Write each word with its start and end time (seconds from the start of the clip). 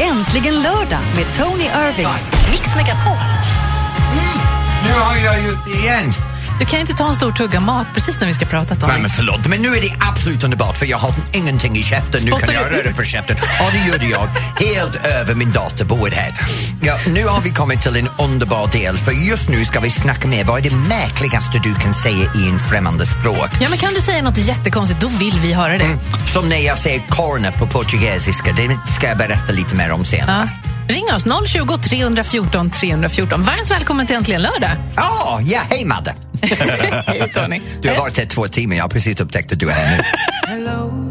Äntligen 0.00 0.54
lördag 0.54 1.00
med 1.16 1.26
Tony 1.38 1.64
Irving. 1.64 2.06
Mix 2.50 2.76
Megapol. 2.76 3.16
Nu 4.84 4.92
har 4.92 5.16
jag 5.16 5.44
gjort 5.44 5.64
det 5.64 5.70
igen. 5.70 6.12
Du 6.58 6.64
kan 6.64 6.80
inte 6.80 6.92
ta 6.92 7.08
en 7.08 7.14
stor 7.14 7.32
tugga 7.32 7.60
mat 7.60 7.86
precis 7.94 8.20
när 8.20 8.26
vi 8.26 8.34
ska 8.34 8.44
prata 8.44 8.74
Tony. 8.74 8.92
Nej, 8.92 9.00
men 9.00 9.10
förlåt, 9.10 9.46
men 9.46 9.62
nu 9.62 9.68
är 9.68 9.82
det 9.82 9.94
absolut 10.00 10.44
underbart 10.44 10.76
för 10.76 10.86
jag 10.86 10.98
har 10.98 11.14
ingenting 11.32 11.76
i 11.76 11.82
käften. 11.82 12.20
Nu 12.24 12.30
Spottar 12.30 12.46
kan 12.46 12.54
jag 12.54 12.72
röra 12.72 12.92
på 12.92 13.02
käften. 13.02 13.36
Ja, 13.58 13.70
det 13.72 13.92
gjorde 13.92 14.06
jag. 14.06 14.28
Helt 14.66 15.06
över 15.06 15.34
min 15.34 15.52
databord 15.52 16.12
här. 16.12 16.34
Ja, 16.80 16.98
nu 17.06 17.26
har 17.26 17.40
vi 17.40 17.50
kommit 17.50 17.82
till 17.82 17.96
en 17.96 18.08
underbar 18.18 18.68
del 18.72 18.98
för 18.98 19.12
just 19.12 19.48
nu 19.48 19.64
ska 19.64 19.80
vi 19.80 19.90
snacka 19.90 20.28
med 20.28 20.46
vad 20.46 20.66
är 20.66 20.70
det 20.70 20.76
märkligaste 20.76 21.60
du 21.64 21.74
kan 21.74 21.94
säga 21.94 22.30
i 22.36 22.48
en 22.48 22.58
främmande 22.58 23.06
språk? 23.06 23.48
Ja, 23.60 23.68
men 23.68 23.78
kan 23.78 23.94
du 23.94 24.00
säga 24.00 24.22
något 24.22 24.38
jättekonstigt, 24.38 25.00
då 25.00 25.08
vill 25.08 25.38
vi 25.38 25.52
höra 25.52 25.78
det. 25.78 25.98
Som 26.32 26.48
när 26.48 26.58
jag 26.58 26.78
säger 26.78 27.02
corner 27.08 27.50
på 27.50 27.66
portugisiska, 27.66 28.52
det 28.52 28.92
ska 28.92 29.08
jag 29.08 29.18
berätta 29.18 29.52
lite 29.52 29.74
mer 29.74 29.90
om 29.90 30.04
senare. 30.04 30.48
Ja. 30.64 30.73
Ring 30.88 31.04
oss, 31.14 31.24
020 31.46 31.78
314 31.78 32.70
314. 32.70 33.42
Varmt 33.42 33.70
välkommen 33.70 34.06
till 34.06 34.16
Äntligen 34.16 34.42
lördag. 34.42 34.70
Ja, 34.96 35.40
ja, 35.44 35.60
hej 35.70 35.84
Madde! 35.84 36.14
Hej 37.06 37.32
Tony. 37.34 37.60
Du 37.82 37.88
har 37.88 37.96
varit 37.96 38.18
här 38.18 38.26
två 38.26 38.48
timmar, 38.48 38.76
jag 38.76 38.84
har 38.84 38.88
precis 38.88 39.20
upptäckt 39.20 39.52
att 39.52 39.60
du 39.60 39.68
är 39.68 39.72
här 39.72 39.96
nu. 39.96 40.04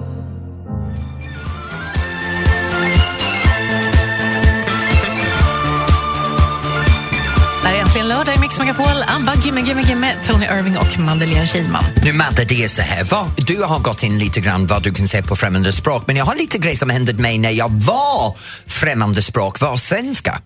Äntligen 7.93 8.17
lördag 8.17 8.35
i 8.35 8.39
Mix 8.39 8.59
Megapol. 8.59 9.03
Abba, 9.07 9.35
Gimme, 9.35 9.61
Gimme, 9.61 9.81
Gimme, 9.81 10.15
Tony 10.25 10.45
Irving 10.45 10.77
och 10.77 10.99
Madeleine 10.99 11.47
Kihlman. 11.47 11.83
Nu 12.03 12.13
Madde, 12.13 12.45
det 12.45 12.63
är 12.63 12.67
så 12.67 12.81
här. 12.81 13.03
Vad, 13.03 13.45
du 13.47 13.63
har 13.63 13.79
gått 13.79 14.03
in 14.03 14.19
lite 14.19 14.39
grann 14.39 14.67
vad 14.67 14.83
du 14.83 14.93
kan 14.93 15.07
säga 15.07 15.23
på 15.23 15.35
främmande 15.35 15.71
språk 15.71 16.03
men 16.07 16.15
jag 16.15 16.25
har 16.25 16.35
lite 16.35 16.57
grejer 16.57 16.77
som 16.77 16.89
hände 16.89 17.13
mig 17.13 17.37
när 17.37 17.51
jag 17.51 17.69
var 17.69 18.37
främmande 18.67 19.21
språk, 19.21 19.59
var 19.59 19.77
svenska. 19.77 20.41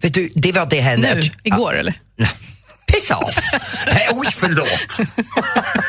Vet 0.00 0.14
du, 0.14 0.30
det 0.34 0.52
var 0.52 0.66
det 0.66 0.80
här... 0.80 0.96
Nu, 0.96 1.22
igår 1.42 1.76
eller? 1.76 1.94
Piss 2.86 3.10
off! 3.10 3.38
Nej, 3.86 4.08
oj, 4.12 4.26
förlåt. 4.30 5.08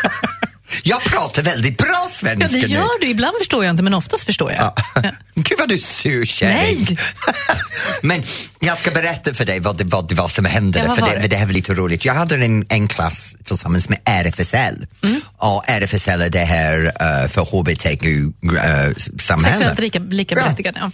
jag 0.83 1.03
pratar 1.03 1.44
väldigt 1.44 1.77
bra 1.77 2.08
svenska 2.11 2.45
Ja, 2.45 2.52
det 2.61 2.67
nu. 2.67 2.73
gör 2.73 2.99
du. 3.02 3.08
Ibland 3.08 3.38
förstår 3.38 3.66
jag 3.66 3.73
inte, 3.73 3.83
men 3.83 3.94
oftast 3.94 4.23
förstår 4.23 4.52
jag. 4.52 4.73
Ja. 4.95 5.11
Gud 5.35 5.59
vad 5.59 5.69
du 5.69 5.75
är 5.75 5.80
sur 5.80 6.25
kärring. 6.25 6.77
Nej. 6.88 6.97
Men 8.02 8.23
jag 8.59 8.77
ska 8.77 8.91
berätta 8.91 9.33
för 9.33 9.45
dig 9.45 9.59
vad 9.59 9.77
det, 9.77 9.83
vad 9.83 10.09
det 10.09 10.16
var 10.16 10.27
som 10.27 10.45
hände, 10.45 10.80
Ja, 10.88 10.95
för 10.95 11.19
det, 11.22 11.27
det? 11.27 11.35
här 11.35 11.45
var 11.45 11.53
lite 11.53 11.73
roligt. 11.73 12.05
Jag 12.05 12.13
hade 12.13 12.35
en, 12.35 12.66
en 12.69 12.88
klass 12.88 13.35
tillsammans 13.44 13.89
med 13.89 14.00
RFSL 14.05 14.85
Mm. 15.03 15.22
och 15.38 15.63
RFSL 15.69 16.22
är 16.22 16.30
det 16.30 16.39
här 16.39 16.80
uh, 16.85 17.27
för 17.27 17.41
hbtq-samhället. 17.41 19.57
Sexuellt 19.57 19.80
lika, 19.80 20.00
lika 20.00 20.35
berättigad. 20.35 20.77
Ja. 20.81 20.91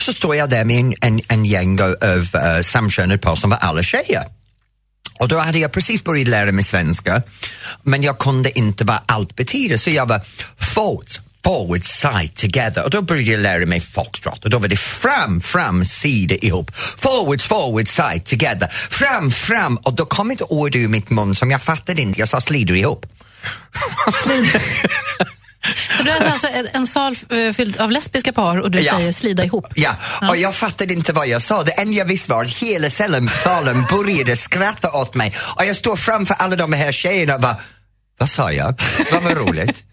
Så 0.00 0.12
står 0.12 0.36
jag 0.36 0.50
där 0.50 0.64
med 0.64 0.78
en, 0.80 0.94
en, 1.00 1.20
en 1.28 1.44
gäng 1.44 1.80
av 1.82 1.88
uh, 1.90 2.62
samkönade 2.62 3.18
par 3.18 3.36
som 3.36 3.50
var 3.50 3.58
alla 3.58 3.82
tjejer. 3.82 4.24
Och 5.14 5.28
då 5.28 5.38
hade 5.38 5.58
jag 5.58 5.72
precis 5.72 6.04
börjat 6.04 6.28
lära 6.28 6.52
mig 6.52 6.64
svenska 6.64 7.22
men 7.82 8.02
jag 8.02 8.18
kunde 8.18 8.58
inte 8.58 8.84
vad 8.84 8.98
allt 9.06 9.36
betyder 9.36 9.76
så 9.76 9.90
jag 9.90 10.06
var 10.06 10.20
forwards, 10.74 11.20
forward, 11.44 11.84
side, 11.84 12.34
together 12.34 12.84
och 12.84 12.90
då 12.90 13.02
började 13.02 13.30
jag 13.30 13.40
lära 13.40 13.66
mig 13.66 13.80
foxtrot 13.80 14.44
och 14.44 14.50
då 14.50 14.58
var 14.58 14.68
det 14.68 14.76
fram, 14.76 15.40
fram, 15.40 15.84
sida 15.84 16.34
ihop. 16.34 16.70
Forwards, 16.76 17.44
forward, 17.44 17.88
side, 17.88 18.24
together. 18.24 18.68
Fram, 18.90 19.30
fram 19.30 19.76
och 19.76 19.94
då 19.94 20.06
kom 20.06 20.30
ett 20.30 20.42
ord 20.42 20.76
ur 20.76 20.88
mitt 20.88 21.10
mun 21.10 21.34
som 21.34 21.50
jag 21.50 21.62
fattade 21.62 22.02
inte, 22.02 22.20
jag 22.20 22.28
sa 22.28 22.40
slider 22.40 22.74
ihop. 22.74 23.06
Så 25.96 26.02
du 26.02 26.10
är 26.10 26.30
alltså 26.32 26.48
en- 26.72 26.86
sal 26.86 27.16
eh, 27.30 27.52
fylld 27.52 27.76
av 27.76 27.90
lesbiska 27.90 28.32
par 28.32 28.58
och 28.60 28.70
du 28.70 28.80
Ja. 28.80 28.96
säger 28.96 29.12
slida 29.12 29.44
ihop? 29.44 29.66
Ja, 29.74 29.96
och 30.28 30.36
jag 30.36 30.54
fattade 30.54 30.92
inte 30.94 31.12
vad 31.12 31.28
jag 31.28 31.42
sa. 31.42 31.62
Det 31.62 31.72
enda 31.72 31.96
jag 31.98 32.04
visste 32.04 32.30
var 32.30 32.44
att 32.44 32.50
hela 32.58 32.90
salen, 32.90 33.28
salen 33.44 33.84
började 33.90 34.36
skratta 34.36 34.92
åt 34.92 35.14
mig 35.14 35.34
och 35.56 35.64
jag 35.64 35.76
står 35.76 35.96
framför 35.96 36.34
alla 36.34 36.56
de 36.56 36.72
här 36.72 36.92
tjejerna 36.92 37.34
och 37.34 37.40
bara, 37.40 37.56
vad 38.18 38.28
sa 38.30 38.52
jag? 38.52 38.80
Vad 39.12 39.22
var 39.22 39.30
roligt? 39.34 39.84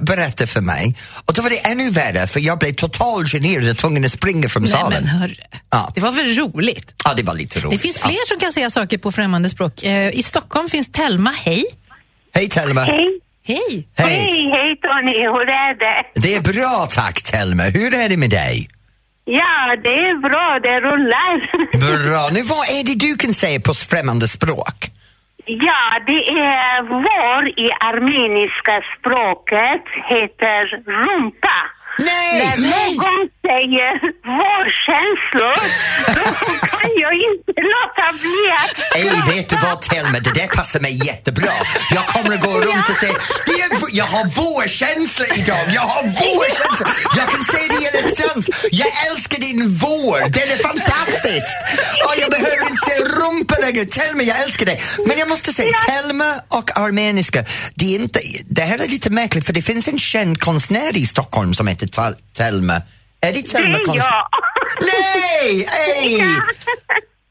Berätta 0.00 0.46
för 0.46 0.60
mig. 0.60 0.96
Och 1.24 1.34
då 1.34 1.42
var 1.42 1.50
det 1.50 1.58
ännu 1.66 1.90
värre 1.90 2.26
för 2.26 2.40
jag 2.40 2.58
blev 2.58 2.72
totalt 2.74 3.28
generad 3.32 3.70
och 3.70 3.78
tvungen 3.78 4.04
att 4.04 4.12
springa 4.12 4.48
från 4.48 4.62
Nej, 4.62 4.72
salen. 4.72 5.02
men 5.02 5.08
hörru. 5.08 5.34
Ja. 5.70 5.92
Det 5.94 6.00
var 6.00 6.12
väl 6.12 6.34
roligt? 6.36 6.94
Ja, 7.04 7.14
det 7.14 7.22
var 7.22 7.34
lite 7.34 7.60
roligt. 7.60 7.70
Det 7.70 7.78
finns 7.78 7.98
fler 7.98 8.28
som 8.28 8.38
kan 8.38 8.52
säga 8.52 8.70
saker 8.70 8.98
på 8.98 9.12
främmande 9.12 9.48
språk. 9.48 9.82
Eh, 9.82 10.10
I 10.18 10.22
Stockholm 10.22 10.68
finns 10.68 10.92
Telma. 10.92 11.30
Hej! 11.30 11.64
Ja. 11.88 11.94
Hej 12.34 12.48
Telma! 12.48 12.80
Hej. 12.84 13.20
Hej! 13.44 13.88
Hej! 13.98 14.08
Hej, 14.08 14.50
hej 14.54 14.76
Tony, 14.76 15.18
hur 15.20 15.48
är 15.48 15.74
det? 15.74 16.20
Det 16.20 16.34
är 16.34 16.40
bra 16.40 16.86
tack 16.90 17.22
Telma, 17.22 17.62
hur 17.62 17.94
är 17.94 18.08
det 18.08 18.16
med 18.16 18.30
dig? 18.30 18.68
Ja, 19.24 19.76
det 19.82 19.88
är 19.88 20.16
bra, 20.28 20.58
det 20.62 20.80
rullar. 20.80 21.34
Bra, 22.06 22.28
nu 22.32 22.42
vad 22.42 22.64
är 22.78 22.84
det 22.86 22.94
du 23.06 23.16
kan 23.16 23.34
säga 23.34 23.60
på 23.60 23.74
främmande 23.74 24.28
språk? 24.28 24.78
Ja, 25.44 26.00
det 26.06 26.22
är 26.28 26.82
vår 26.82 27.48
i 27.48 27.68
armeniska 27.90 28.82
språket 28.98 29.84
heter 30.10 30.62
rumpa. 31.04 31.58
Nej! 31.98 32.38
När 32.38 32.56
någon 32.76 33.28
säger 33.46 33.92
vårkänslor, 34.40 35.56
då 36.16 36.24
kan 36.72 36.90
jag 37.04 37.14
inte 37.14 37.52
låta 37.74 38.06
bli 38.22 38.42
att 38.62 38.96
Ey, 38.96 39.34
vet 39.36 39.48
du 39.48 39.56
vad 39.66 39.80
Telma, 39.80 40.18
det 40.26 40.34
där 40.40 40.46
passar 40.46 40.80
mig 40.80 41.06
jättebra. 41.06 41.52
Jag 41.94 42.06
kommer 42.06 42.34
att 42.34 42.40
gå 42.40 42.50
runt 42.60 42.88
och 42.88 42.96
säga, 42.96 43.12
det 43.46 43.52
är, 43.52 43.68
v- 43.80 43.86
jag 43.92 44.04
har 44.04 44.24
vårkänsla 44.24 45.26
idag, 45.36 45.64
jag 45.74 45.82
har 45.82 46.02
vårkänsla. 46.02 46.86
Jag 47.16 47.26
kan 47.32 47.44
säga 47.44 47.66
det 47.68 47.80
hela 47.86 48.08
tiden. 48.08 48.42
Jag 48.70 48.88
älskar 49.10 49.38
din 49.40 49.60
vår, 49.82 50.18
den 50.36 50.46
är 50.54 50.60
fantastisk. 50.68 51.50
Längre. 53.66 53.84
Telma, 53.84 54.22
jag 54.22 54.40
älskar 54.42 54.66
dig. 54.66 54.80
Men 55.06 55.18
jag 55.18 55.28
måste 55.28 55.52
säga, 55.52 55.72
Telma 55.88 56.34
och 56.48 56.78
armeniska, 56.78 57.44
det, 57.74 57.94
är 57.94 58.00
inte, 58.00 58.20
det 58.44 58.62
här 58.62 58.78
är 58.78 58.88
lite 58.88 59.10
märkligt 59.10 59.46
för 59.46 59.52
det 59.52 59.62
finns 59.62 59.88
en 59.88 59.98
känd 59.98 60.40
konstnär 60.40 60.96
i 60.96 61.06
Stockholm 61.06 61.54
som 61.54 61.66
heter 61.66 61.86
Tal- 61.86 62.16
Telma. 62.36 62.74
Är 63.20 63.32
det 63.32 63.32
det 63.32 63.42
Telma 63.42 63.76
är 63.76 63.84
konstnär? 63.84 64.06
jag. 64.10 64.28
Nej! 65.42 65.66
Hej! 65.70 66.24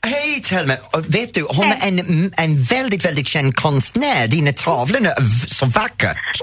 Hej 0.06 0.42
Telma! 0.42 0.74
Och 0.92 1.16
Vet 1.16 1.34
du, 1.34 1.42
hon 1.50 1.72
är 1.72 1.88
en, 1.88 2.34
en 2.38 2.64
väldigt, 2.64 3.06
väldigt 3.06 3.28
känd 3.28 3.56
konstnär. 3.56 4.28
Dina 4.28 4.54
tavlor 4.54 5.02
är 5.06 5.48
så 5.50 5.66
vackert. 5.66 6.42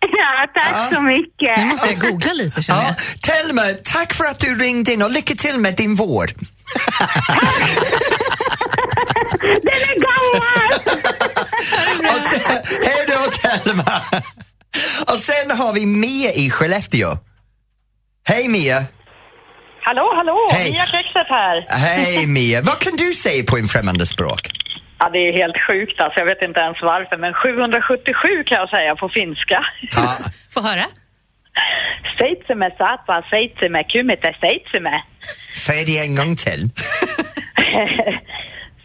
Ja, 0.00 0.46
tack 0.54 0.94
så 0.94 1.00
mycket. 1.00 1.56
Nu 1.58 1.64
måste 1.64 1.86
jag 1.88 1.98
googla 2.00 2.32
lite 2.32 2.62
känner 2.62 2.82
Ja, 2.82 2.94
jag. 3.20 3.20
Telma, 3.46 3.62
tack 3.84 4.12
för 4.12 4.24
att 4.24 4.38
du 4.38 4.58
ringde 4.58 4.92
in 4.92 5.02
och 5.02 5.10
lycka 5.10 5.34
till 5.34 5.58
med 5.58 5.74
din 5.76 5.94
vård. 5.94 6.32
Den 9.44 9.80
är 9.90 9.96
gammal! 10.06 10.80
Och 12.14 12.20
sen, 12.30 12.62
hej 12.86 13.04
då 13.08 13.30
Telma! 13.48 14.00
Och 15.12 15.18
sen 15.18 15.58
har 15.58 15.72
vi 15.72 15.86
Mia 15.86 16.32
i 16.32 16.50
Skellefteå. 16.50 17.16
Hej 18.28 18.48
Mia! 18.48 18.84
Hallå, 19.86 20.12
hallå! 20.16 20.48
Hej. 20.52 20.70
Mia 20.72 20.84
Kexet 20.86 21.28
här. 21.28 21.66
Hej 21.68 22.26
Mia! 22.36 22.60
Vad 22.62 22.78
kan 22.78 22.92
du 22.96 23.12
säga 23.14 23.44
på 23.50 23.58
en 23.58 23.68
främmande 23.68 24.06
språk? 24.06 24.40
Ja, 24.98 25.10
det 25.12 25.18
är 25.18 25.32
helt 25.42 25.56
sjukt 25.66 26.00
alltså. 26.00 26.20
Jag 26.20 26.26
vet 26.26 26.42
inte 26.42 26.60
ens 26.60 26.78
varför, 26.82 27.16
men 27.16 27.32
777 27.34 28.44
kan 28.46 28.58
jag 28.58 28.68
säga 28.70 28.96
på 28.96 29.08
finska. 29.08 29.58
Ja, 29.96 30.08
Få 30.54 30.60
höra. 30.60 30.86
Seitsemä 32.18 32.70
sata, 32.78 33.22
seitsemä 33.30 33.84
kymmentä, 33.84 34.32
seitsemä. 34.40 35.02
säg 35.54 35.84
det 35.84 35.98
en 35.98 36.14
gång 36.16 36.36
till. 36.36 36.70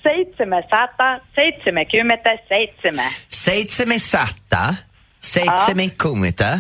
Seitsemä 0.03 0.61
sata, 0.61 1.19
seitsemä 1.35 1.85
kymmentä, 1.85 2.29
seitsemä. 2.49 3.03
Seitsemä 3.29 3.97
satta, 3.97 4.73
seitsemä 5.21 5.83
kumita, 6.03 6.59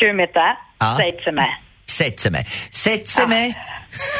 Kymmentä, 0.00 0.56
seitsemä. 0.96 1.58
seitsemä. 1.86 2.38
Seitsemä 2.70 3.36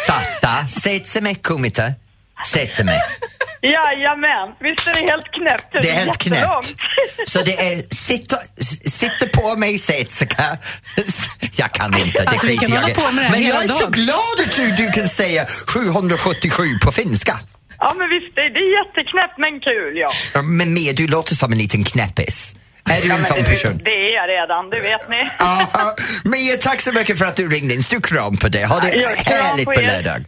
satta, 0.06 0.64
seitsemä 0.68 1.28
kumita, 1.48 1.92
seitsemä. 2.42 3.00
Jajamän, 3.62 4.56
visst 4.60 4.86
är 4.86 4.92
det 4.94 5.10
helt 5.10 5.28
knäppt? 5.32 5.72
Det 5.82 5.90
är 5.90 5.94
helt 5.94 6.18
knäppt. 6.18 6.74
Så 7.32 7.42
det 7.42 7.72
är 7.72 7.82
sitta, 7.94 8.36
sitta 8.86 9.26
på 9.34 9.56
mig 9.56 9.78
setsika. 9.78 10.56
Jag 11.56 11.72
kan 11.72 11.94
inte, 11.96 12.22
det 12.24 12.28
Alltså, 12.30 12.46
skiter 12.46 12.68
jag 12.74 12.90
i. 12.90 12.94
Men 13.30 13.42
jag 13.42 13.64
är 13.64 13.68
så 13.68 13.86
glad 13.90 14.40
att 14.44 14.56
du, 14.56 14.70
du 14.84 14.92
kan 14.92 15.08
säga 15.08 15.46
777 15.46 16.78
på 16.84 16.92
finska. 16.92 17.38
Ja, 17.84 17.94
men 17.98 18.08
visst, 18.14 18.32
det 18.36 18.42
det 18.56 18.62
är 18.68 18.70
jätteknäppt 18.80 19.36
men 19.44 19.54
kul, 19.68 19.92
ja. 20.04 20.10
Men 20.42 20.74
Mia, 20.74 20.92
du 20.92 21.06
låter 21.06 21.34
som 21.34 21.52
en 21.52 21.58
liten 21.58 21.84
knäppis. 21.84 22.56
Är 22.90 23.02
du 23.02 23.08
ja 23.08 23.14
en 23.14 23.24
sån 23.24 23.36
det, 23.36 23.50
person? 23.50 23.80
det 23.84 23.90
är 23.90 24.14
jag 24.14 24.26
redan, 24.28 24.70
det 24.70 24.80
vet 24.80 25.08
ni. 25.08 25.30
Ja, 25.38 25.96
Mia, 26.24 26.56
tack 26.56 26.80
så 26.80 26.92
mycket 26.92 27.18
för 27.18 27.24
att 27.24 27.36
du 27.36 27.48
ringde 27.48 27.74
in. 27.74 27.82
Stor 27.82 28.00
kram 28.00 28.36
på 28.36 28.48
dig. 28.48 28.64
Ha 28.64 28.80
det 28.80 28.96
Ja, 28.96 29.08
härligt 29.08 29.66
på 29.66 29.72
på 29.72 29.80
lördag. 29.80 30.24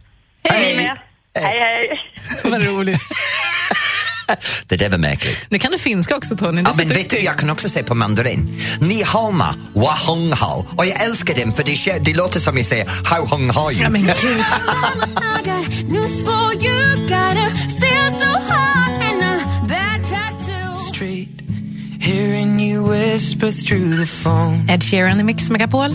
Ni 0.51 0.75
med? 0.75 0.97
Hej, 1.35 1.59
hej. 1.59 1.99
Vad 2.43 2.63
roligt. 2.63 3.01
det 4.67 4.77
där 4.77 4.89
var 4.89 4.97
märkligt. 4.97 5.37
Nu 5.49 5.59
kan 5.59 5.71
du 5.71 5.77
finska 5.77 6.15
också 6.17 6.35
Tony. 6.35 6.61
Ja, 6.65 6.73
men 6.77 6.89
vet 6.89 7.09
du, 7.09 7.19
jag 7.19 7.37
kan 7.37 7.49
också 7.49 7.69
säga 7.69 7.85
på 7.85 7.95
mandarin. 7.95 8.59
Ni 8.79 9.03
hao 9.03 9.31
ma, 9.31 9.55
wa 9.73 9.93
hong 10.07 10.31
hao. 10.31 10.65
Och 10.77 10.85
jag 10.85 11.03
älskar 11.03 11.35
den 11.35 11.53
för 11.53 11.63
det, 11.63 11.99
det 11.99 12.13
låter 12.13 12.39
som 12.39 12.57
jag 12.57 12.65
säger 12.65 12.85
how 13.05 13.25
hong 13.25 13.49
hao 13.49 13.71
Ja, 13.71 13.89
men 13.89 14.01
gud. 14.21 14.45
Ed 24.69 24.83
Sheeran 24.83 25.19
i 25.19 25.23
Mix 25.23 25.49
Megapol. 25.49 25.91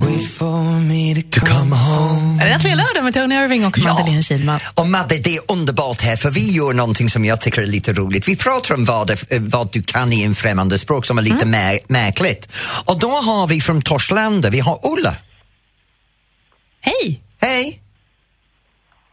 Wait 0.00 0.24
for 0.24 0.80
me 0.80 1.14
to 1.14 1.40
come 1.40 1.72
home. 1.72 2.21
Äntligen 2.46 2.76
lördag 2.78 3.04
med 3.04 3.14
Tony 3.14 3.34
Irving 3.34 3.66
och 3.66 3.78
Madeleine 3.78 4.22
Kihlman? 4.22 4.60
Och 4.74 4.88
Madde, 4.88 5.18
det 5.18 5.36
är 5.36 5.42
underbart 5.48 6.00
här 6.00 6.16
för 6.16 6.30
vi 6.30 6.52
gör 6.52 6.72
någonting 6.72 7.08
som 7.08 7.24
jag 7.24 7.40
tycker 7.40 7.62
är 7.62 7.66
lite 7.66 7.92
roligt. 7.92 8.28
Vi 8.28 8.36
pratar 8.36 8.74
om 8.74 8.84
vad, 8.84 9.06
det- 9.06 9.24
vad 9.30 9.72
du 9.72 9.82
kan 9.82 10.12
i 10.12 10.22
en 10.22 10.34
främmande 10.34 10.78
språk 10.78 11.06
som 11.06 11.18
är 11.18 11.22
lite 11.22 11.44
mä- 11.46 11.78
märkligt. 11.88 12.48
Och 12.84 12.98
då 12.98 13.10
har 13.10 13.46
vi 13.46 13.60
från 13.60 13.82
Torslanda, 13.82 14.50
vi 14.50 14.60
har 14.60 14.80
Ulla. 14.92 15.16
Hej! 16.80 17.20
Hej! 17.40 17.80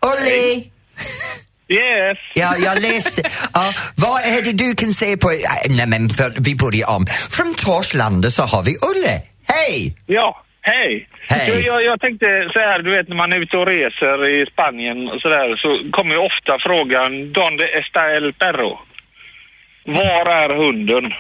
Olli! 0.05 0.71
Yes. 1.71 2.17
Ja, 2.35 2.55
jag 2.57 2.81
läste. 2.81 3.21
Ja, 3.53 3.73
vad 3.95 4.21
är 4.21 4.41
det 4.41 4.51
du 4.51 4.75
kan 4.75 4.93
säga 4.93 5.17
på... 5.17 5.31
Nej, 5.69 5.87
men 5.87 6.09
för, 6.09 6.33
vi 6.39 6.55
börjar 6.55 6.87
om. 6.89 7.07
Från 7.07 7.55
Torslanda 7.55 8.31
så 8.31 8.43
har 8.43 8.63
vi 8.63 8.75
Ulle. 8.95 9.21
Hej! 9.47 9.97
Ja, 10.05 10.43
hej. 10.73 11.07
Hej. 11.29 11.45
Jag, 11.49 11.59
jag, 11.69 11.79
jag 11.89 11.97
tänkte 12.01 12.25
så 12.53 12.59
här, 12.59 12.79
du 12.85 12.89
vet 12.95 13.07
när 13.09 13.15
man 13.15 13.33
är 13.33 13.39
ute 13.43 13.57
och 13.57 13.67
reser 13.67 14.17
i 14.35 14.45
Spanien 14.53 14.99
och 15.07 15.21
sådär 15.21 15.47
så 15.63 15.69
kommer 15.91 16.11
ju 16.15 16.21
ofta 16.29 16.53
frågan 16.67 17.33
Donde 17.33 17.65
está 17.81 18.01
el 18.17 18.33
perro? 18.33 18.71
Var 19.85 20.25
är 20.41 20.49
hunden? 20.63 21.05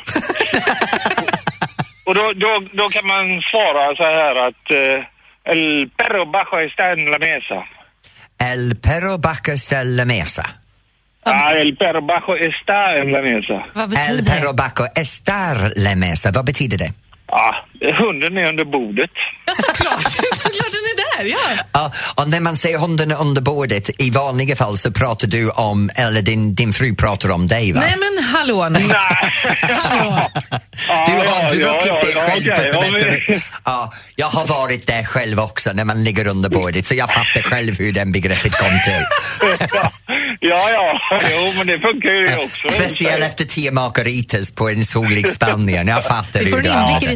och 2.07 2.15
då, 2.15 2.25
då, 2.43 2.51
då 2.73 2.89
kan 2.89 3.07
man 3.07 3.41
svara 3.51 3.95
så 3.95 4.03
här 4.03 4.35
att 4.47 4.65
eh, 4.71 5.03
El 5.43 5.89
perro 5.97 6.25
bajo 6.25 6.57
está 6.59 6.91
en 6.91 7.05
la 7.05 7.17
mesa. 7.19 7.63
El 8.53 8.75
perro 8.75 9.17
bajo 9.17 9.57
ställa 9.57 10.05
mesa. 10.05 10.45
Ah, 11.23 11.53
el 11.55 11.75
perro 11.77 12.01
bajo 12.01 12.35
está 12.35 12.97
en 13.01 13.11
la 13.11 13.21
mesa. 13.21 13.65
Vad 13.73 13.83
El 13.83 13.89
betyder 13.89 14.23
perro 14.31 14.51
det? 14.51 14.57
bajo 14.63 14.85
estar 14.95 15.55
la 15.75 15.95
mesa. 15.95 16.31
Vad 16.35 16.45
betyder 16.45 16.77
det? 16.77 16.91
Ah, 17.31 17.53
hunden 17.99 18.37
är 18.37 18.49
under 18.49 18.65
bordet. 18.65 19.09
Ja, 19.45 19.53
såklart. 19.55 20.01
såklart 20.11 20.71
den 20.71 20.85
är 20.91 21.17
där, 21.17 21.25
ja. 21.29 21.63
Ja, 21.73 21.91
och 22.15 22.29
när 22.29 22.39
man 22.39 22.57
säger 22.57 22.79
hunden 22.79 23.11
under 23.11 23.41
bordet, 23.41 23.89
i 24.01 24.09
vanliga 24.09 24.55
fall 24.55 24.77
så 24.77 24.91
pratar 24.91 25.27
du 25.27 25.49
om, 25.49 25.89
eller 25.95 26.21
din, 26.21 26.55
din 26.55 26.73
fru 26.73 26.95
pratar 26.95 27.29
om 27.31 27.47
dig 27.47 27.73
va? 27.73 27.79
Nej 27.79 27.95
men 27.99 28.23
hallå 28.25 28.69
nu. 28.69 28.79
Nej. 28.79 29.31
Hallå. 29.69 30.29
Du 31.07 31.11
har 31.11 31.25
ja, 31.25 31.49
druckit 31.49 31.87
ja, 31.87 31.99
det 32.01 32.11
ja, 32.11 32.27
själv 32.27 32.45
på 32.45 32.51
okej, 32.51 32.71
ja, 32.73 32.81
semester. 32.81 33.23
men- 33.27 33.41
Ja, 33.65 33.93
jag 34.15 34.27
har 34.27 34.47
varit 34.47 34.87
där 34.87 35.03
själv 35.03 35.39
också 35.39 35.73
när 35.73 35.85
man 35.85 36.03
ligger 36.03 36.27
under 36.27 36.49
bordet 36.49 36.85
så 36.85 36.95
jag 36.95 37.09
fattar 37.11 37.41
själv 37.41 37.77
hur 37.77 37.93
den 37.93 38.11
begreppet 38.11 38.53
kom 38.57 38.69
till. 38.85 39.05
ja, 40.39 40.69
ja, 40.69 40.99
jo 41.31 41.53
men 41.57 41.67
det 41.67 41.79
funkar 41.79 42.09
ju 42.09 42.35
också. 42.37 42.67
Speciellt 42.67 43.23
efter 43.23 43.45
tio 43.45 43.71
margaritas 43.71 44.51
på 44.51 44.69
en 44.69 44.85
solig 44.85 45.29
Spanien. 45.29 45.87
Jag 45.87 46.03
fattar 46.03 46.39
hur 46.39 46.61
det 46.61 46.69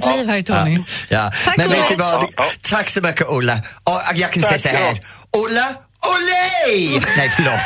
ditt 0.05 0.15
liv 0.17 0.27
här 0.27 0.41
Tony. 0.41 0.79
Ja. 1.09 1.31
Tack, 1.45 1.57
Men 1.57 1.67
Ulla. 1.67 1.75
vet 1.75 1.89
du 1.89 1.95
vad? 1.95 2.27
Tack 2.61 2.89
så 2.89 3.01
mycket 3.01 3.27
Ulla. 3.29 3.61
Och 3.83 4.01
jag 4.15 4.31
kan 4.31 4.43
säga 4.43 4.57
så 4.59 4.67
här. 4.67 4.99
Ulla, 5.45 5.67
Olle! 6.05 7.01
Nej, 7.17 7.29
förlåt. 7.29 7.59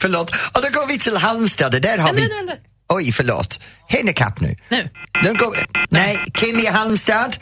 Förlåt. 0.00 0.30
Och 0.30 0.62
då 0.62 0.68
går 0.68 0.86
vi 0.86 0.98
till 0.98 1.16
Halmstad 1.16 1.82
där 1.82 1.98
har 1.98 2.12
vi... 2.12 2.28
Oj, 2.88 3.12
förlåt. 3.12 3.60
Hennekapp 3.88 4.40
nu. 4.40 4.56
Nu. 4.68 4.88
Nu 5.22 5.34
går... 5.34 5.66
Nej, 5.90 6.18
Kim 6.34 6.58
i 6.58 6.66
Halmstad. 6.66 7.36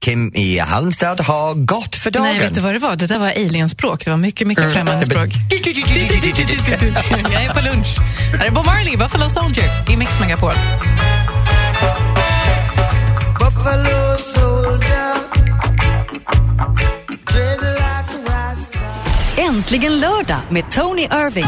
Kim 0.00 0.32
i 0.34 0.58
Halmstad 0.58 1.20
har 1.20 1.54
gått 1.54 1.96
för 1.96 2.10
dagen. 2.10 2.22
Nej, 2.22 2.38
vet 2.38 2.54
du 2.54 2.60
vad 2.60 2.72
det 2.72 2.78
var? 2.78 2.96
Det 2.96 3.06
där 3.06 3.18
var 3.18 3.28
alienspråk. 3.28 4.04
Det 4.04 4.10
var 4.10 4.18
mycket, 4.18 4.46
mycket 4.46 4.72
främmande 4.72 5.06
språk. 5.06 5.28
Jag 7.32 7.42
är 7.44 7.54
på 7.54 7.60
lunch. 7.60 7.96
Här 8.38 8.46
är 8.46 8.50
Bob 8.50 8.66
Marley, 8.66 8.96
Buffalo 8.96 9.30
Soldier 9.30 9.90
i 9.90 9.96
Mix 9.96 10.20
Megapol. 10.20 10.54
Äntligen 19.36 20.00
lördag 20.00 20.40
med 20.50 20.70
Tony 20.70 21.02
Irving. 21.02 21.44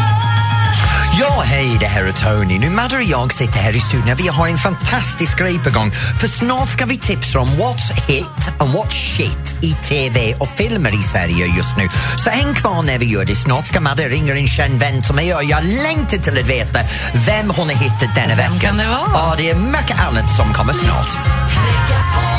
Ja, 1.20 1.43
hej, 1.44 1.76
det 1.81 1.87
här 1.87 2.05
är 2.05 2.12
Tony. 2.12 2.58
Nu 2.58 2.70
Madde 2.70 2.96
och 2.96 3.02
jag 3.02 3.32
sitter 3.32 3.58
här 3.58 3.76
i 3.76 3.81
studion 3.81 4.17
vi 4.17 4.28
har 4.28 4.49
en 4.49 4.58
fantastisk 4.58 5.38
grej 5.38 5.58
på 5.64 5.70
gång. 5.70 5.90
För 5.93 6.28
snart 6.28 6.69
ska 6.69 6.84
vi 6.87 6.99
tipsa 6.99 7.38
om 7.38 7.49
what's 7.49 7.93
hit 8.08 8.50
och 8.58 8.67
what's 8.67 8.90
shit 8.90 9.56
i 9.62 9.72
TV 9.72 10.34
och 10.34 10.49
filmer 10.49 10.99
i 10.99 11.02
Sverige 11.02 11.46
just 11.56 11.76
nu. 11.76 11.88
Så 12.25 12.31
häng 12.31 12.55
kvar 12.55 12.82
när 12.82 12.99
vi 12.99 13.06
gör 13.06 13.25
det. 13.25 13.34
Snart 13.34 13.67
ska 13.67 13.81
Madde 13.81 14.08
ringa 14.08 14.34
en 14.34 14.46
känd 14.46 14.81
vän 14.81 15.02
mig 15.14 15.34
och 15.34 15.44
jag 15.44 15.64
längtar 15.64 16.17
till 16.17 16.38
att 16.38 16.46
veta 16.46 16.78
vem 17.26 17.50
hon 17.50 17.69
har 17.69 17.75
hittat 17.75 18.14
denna 18.14 18.34
vecka. 18.34 18.61
kan 18.61 18.76
det 18.76 18.88
vara? 18.88 19.11
Ja, 19.14 19.34
det 19.37 19.50
är 19.50 19.55
mycket 19.55 20.00
annat 20.00 20.37
som 20.37 20.52
kommer 20.52 20.73
snart. 20.73 22.30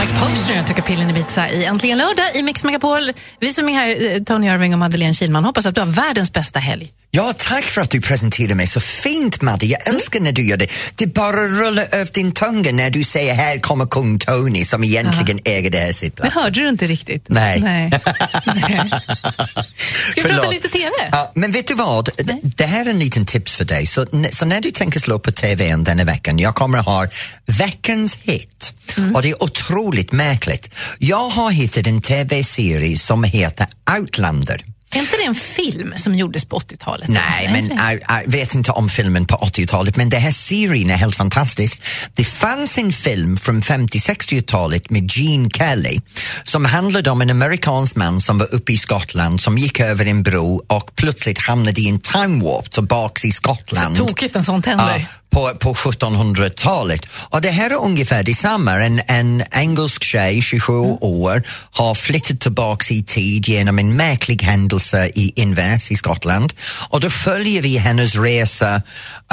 Mike 0.00 0.12
Posner 0.20 0.64
tog 0.64 0.84
pillen 0.84 1.08
i 1.08 1.10
Ibiza 1.10 1.50
i 1.50 1.64
Äntligen 1.64 1.98
lördag 1.98 2.36
i 2.36 2.42
Mix 2.42 2.64
Megapol. 2.64 3.12
Vi 3.40 3.52
som 3.52 3.68
är 3.68 3.72
här, 3.72 4.14
eh, 4.16 4.22
Tony 4.22 4.46
Irving 4.46 4.72
och 4.72 4.78
Madeleine 4.78 5.14
Kilman, 5.14 5.44
hoppas 5.44 5.66
att 5.66 5.74
du 5.74 5.80
har 5.80 5.88
världens 5.88 6.32
bästa 6.32 6.58
helg. 6.58 6.92
Ja, 7.10 7.34
tack 7.38 7.64
för 7.64 7.80
att 7.80 7.90
du 7.90 8.00
presenterade 8.00 8.54
mig 8.54 8.66
så 8.66 8.80
fint, 8.80 9.42
Madde. 9.42 9.66
Jag 9.66 9.88
älskar 9.88 10.20
när 10.20 10.32
du 10.32 10.46
gör 10.48 10.56
det. 10.56 10.66
Det 10.94 11.06
bara 11.06 11.46
rullar 11.48 11.86
över 11.92 12.12
din 12.12 12.32
tunga 12.32 12.72
när 12.72 12.90
du 12.90 13.04
säger 13.04 13.34
här 13.34 13.58
kommer 13.58 13.86
kung 13.86 14.18
Tony 14.18 14.64
som 14.64 14.84
egentligen 14.84 15.40
äger 15.44 15.70
det 15.70 15.78
här 15.78 15.92
sittplatsen. 15.92 16.42
hörde 16.42 16.60
du 16.60 16.68
inte 16.68 16.86
riktigt. 16.86 17.24
Nej. 17.28 17.60
Nej. 17.60 17.90
Nej. 18.46 18.90
Ska 20.10 20.22
vi 20.22 20.28
prata 20.28 20.50
lite 20.50 20.68
TV? 20.68 20.90
Ja, 21.12 21.32
men 21.34 21.52
vet 21.52 21.66
du 21.68 21.74
vad? 21.74 22.04
D- 22.04 22.34
Det 22.42 22.64
här 22.66 22.86
är 22.86 22.90
en 22.90 22.98
liten 22.98 23.26
tips 23.26 23.56
för 23.56 23.64
dig. 23.64 23.86
Så, 23.86 24.06
så 24.32 24.46
när 24.46 24.60
du 24.60 24.70
tänker 24.70 25.00
slå 25.00 25.18
på 25.18 25.32
TVn 25.32 25.84
denna 25.84 26.04
veckan, 26.04 26.38
jag 26.38 26.54
kommer 26.54 26.78
att 26.78 26.84
ha 26.86 27.06
veckans 27.58 28.18
hit. 28.22 28.72
Mm. 28.98 29.14
Och 29.14 29.22
det 29.22 29.30
är 29.30 29.42
otroligt 29.42 30.12
märkligt. 30.12 30.74
Jag 30.98 31.28
har 31.28 31.50
hittat 31.50 31.86
en 31.86 32.00
TV-serie 32.00 32.98
som 32.98 33.24
heter 33.24 33.66
Outlander. 33.98 34.64
Är 34.94 34.98
inte 34.98 35.16
det 35.16 35.24
en 35.24 35.34
film 35.34 35.94
som 35.96 36.14
gjordes 36.14 36.44
på 36.44 36.58
80-talet? 36.58 37.08
Nej, 37.08 37.48
men 37.52 37.78
jag, 38.08 38.30
vet 38.30 38.54
inte 38.54 38.70
om 38.70 38.88
filmen 38.88 39.26
på 39.26 39.36
80-talet, 39.36 39.96
men 39.96 40.08
den 40.08 40.20
här 40.20 40.32
serien 40.32 40.90
är 40.90 40.96
helt 40.96 41.16
fantastisk. 41.16 41.82
Det 42.14 42.24
fanns 42.24 42.78
en 42.78 42.92
film 42.92 43.36
från 43.36 43.62
50-60-talet 43.62 44.90
med 44.90 45.10
Gene 45.12 45.50
Kelly 45.50 46.00
som 46.44 46.64
handlade 46.64 47.10
om 47.10 47.22
en 47.22 47.30
amerikansk 47.30 47.96
man 47.96 48.20
som 48.20 48.38
var 48.38 48.54
uppe 48.54 48.72
i 48.72 48.78
Skottland 48.78 49.40
som 49.40 49.58
gick 49.58 49.80
över 49.80 50.06
en 50.06 50.22
bro 50.22 50.64
och 50.66 50.90
plötsligt 50.94 51.38
hamnade 51.38 51.80
i 51.80 51.88
en 51.88 52.00
time 52.00 52.44
warp 52.44 52.70
tillbaks 52.70 53.24
i 53.24 53.32
Skottland. 53.32 53.96
Tokigt 53.96 54.36
en 54.36 54.44
sån 54.44 54.62
händer. 54.62 54.98
Ja, 54.98 55.06
på, 55.30 55.54
på 55.54 55.74
1700-talet. 55.74 57.06
Och 57.30 57.40
det 57.40 57.50
här 57.50 57.70
är 57.70 57.84
ungefär 57.84 58.22
detsamma. 58.22 58.72
En, 58.72 59.00
en 59.06 59.42
engelsk 59.50 60.04
tjej, 60.04 60.42
27 60.42 60.72
år, 61.00 61.42
har 61.70 61.94
flyttat 61.94 62.40
tillbaks 62.40 62.90
i 62.90 63.02
tid 63.02 63.48
genom 63.48 63.78
en 63.78 63.96
märklig 63.96 64.42
händelse 64.42 65.10
i 65.14 65.32
Inverness 65.36 65.90
i 65.90 65.96
Skottland. 65.96 66.52
Och 66.88 67.00
då 67.00 67.10
följer 67.10 67.62
vi 67.62 67.76
hennes 67.78 68.16
resa 68.16 68.74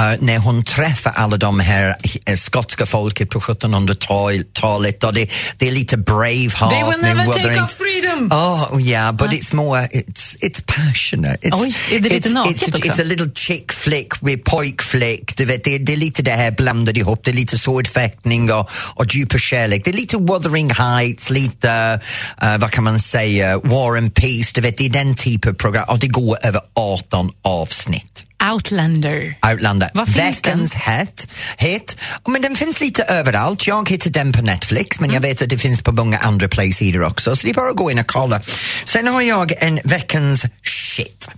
eh, 0.00 0.12
när 0.20 0.38
hon 0.38 0.64
träffar 0.64 1.12
alla 1.16 1.36
de 1.36 1.60
här 1.60 1.96
uh, 2.28 2.36
skotska 2.36 2.86
folket 2.86 3.30
på 3.30 3.40
1700-talet 3.40 5.04
och 5.04 5.14
det, 5.14 5.30
det 5.56 5.68
är 5.68 5.72
lite 5.72 5.96
Braveheart. 5.96 6.70
They 6.70 6.82
will 6.82 7.02
never 7.02 7.32
take 7.32 7.60
our 7.60 7.68
freedom. 7.68 8.32
Oh 8.32 8.80
yeah, 8.80 9.12
but 9.12 9.32
it's 9.32 9.54
more, 9.54 9.88
it's, 9.92 10.36
it's 10.40 10.62
passionate. 10.66 11.38
It's, 11.42 11.62
Oj, 11.62 11.74
är 11.92 12.00
det 12.00 12.08
lite 12.08 12.28
it's, 12.28 12.32
naket 12.32 12.74
också? 12.74 12.88
It's 12.88 13.00
a 13.00 13.04
little 13.04 13.30
chick 13.34 13.72
flick 13.72 14.22
med 14.22 14.44
pojkflick. 14.44 15.36
Du 15.36 15.44
vet, 15.44 15.64
det, 15.64 15.78
det 15.86 15.92
är 15.92 15.96
lite 15.96 16.22
det 16.22 16.30
här 16.30 16.50
blandade 16.50 17.00
ihop. 17.00 17.24
Det 17.24 17.30
är 17.30 17.34
lite 17.34 17.58
swordfäktning 17.58 18.52
och, 18.52 18.70
och 18.94 19.14
djupa 19.14 19.38
kärlek. 19.38 19.84
Det 19.84 19.90
är 19.90 19.94
lite 19.94 20.16
Wuthering 20.16 20.70
Heights, 20.70 21.30
lite, 21.30 22.00
uh, 22.42 22.58
vad 22.58 22.70
kan 22.70 22.84
man 22.84 23.00
säga, 23.00 23.58
War 23.58 23.96
and 23.96 24.14
Peace. 24.14 24.52
Du 24.54 24.60
vet, 24.60 24.78
det 24.78 24.86
är 24.86 24.90
den 24.90 25.14
typen 25.14 25.50
av 25.50 25.54
program 25.54 25.84
och 25.88 25.98
det 25.98 26.06
går 26.06 26.38
över 26.42 26.60
18 26.74 27.30
avsnitt. 27.42 28.24
Outlander. 28.52 29.38
Outlander. 29.50 29.90
Finns 29.94 30.18
Veckans 30.18 30.74
hit. 30.74 31.28
hit. 31.58 31.96
Men 32.26 32.42
den 32.42 32.56
finns 32.56 32.80
lite 32.80 33.02
överallt. 33.02 33.66
Jag 33.66 33.90
hittar 33.90 34.10
den 34.10 34.32
på 34.32 34.42
Netflix 34.42 35.00
men 35.00 35.10
jag 35.10 35.20
vet 35.20 35.42
att 35.42 35.48
det 35.48 35.58
finns 35.58 35.82
på 35.82 35.92
många 35.92 36.18
andra 36.18 36.48
playsidor 36.48 37.02
också 37.02 37.36
så 37.36 37.46
det 37.46 37.50
är 37.50 37.54
bara 37.54 37.70
att 37.70 37.76
gå 37.76 37.90
in 37.90 37.98
och 37.98 38.06
kolla. 38.06 38.40
Sen 38.84 39.06
har 39.06 39.22
jag 39.22 39.52
en 39.62 39.80
veckans 39.84 40.44
shit. 40.62 41.30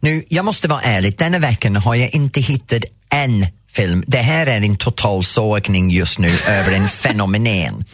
Nu, 0.00 0.24
jag 0.28 0.44
måste 0.44 0.68
vara 0.68 0.80
ärlig, 0.80 1.18
denna 1.18 1.38
veckan 1.38 1.76
har 1.76 1.94
jag 1.94 2.14
inte 2.14 2.40
hittat 2.40 2.84
en 3.10 3.46
film. 3.72 4.04
Det 4.06 4.18
här 4.18 4.46
är 4.46 4.60
en 4.60 4.76
total 4.76 5.24
sågning 5.24 5.90
just 5.90 6.18
nu 6.18 6.28
över 6.46 6.72
en 6.72 6.88
fenomen. 6.88 7.84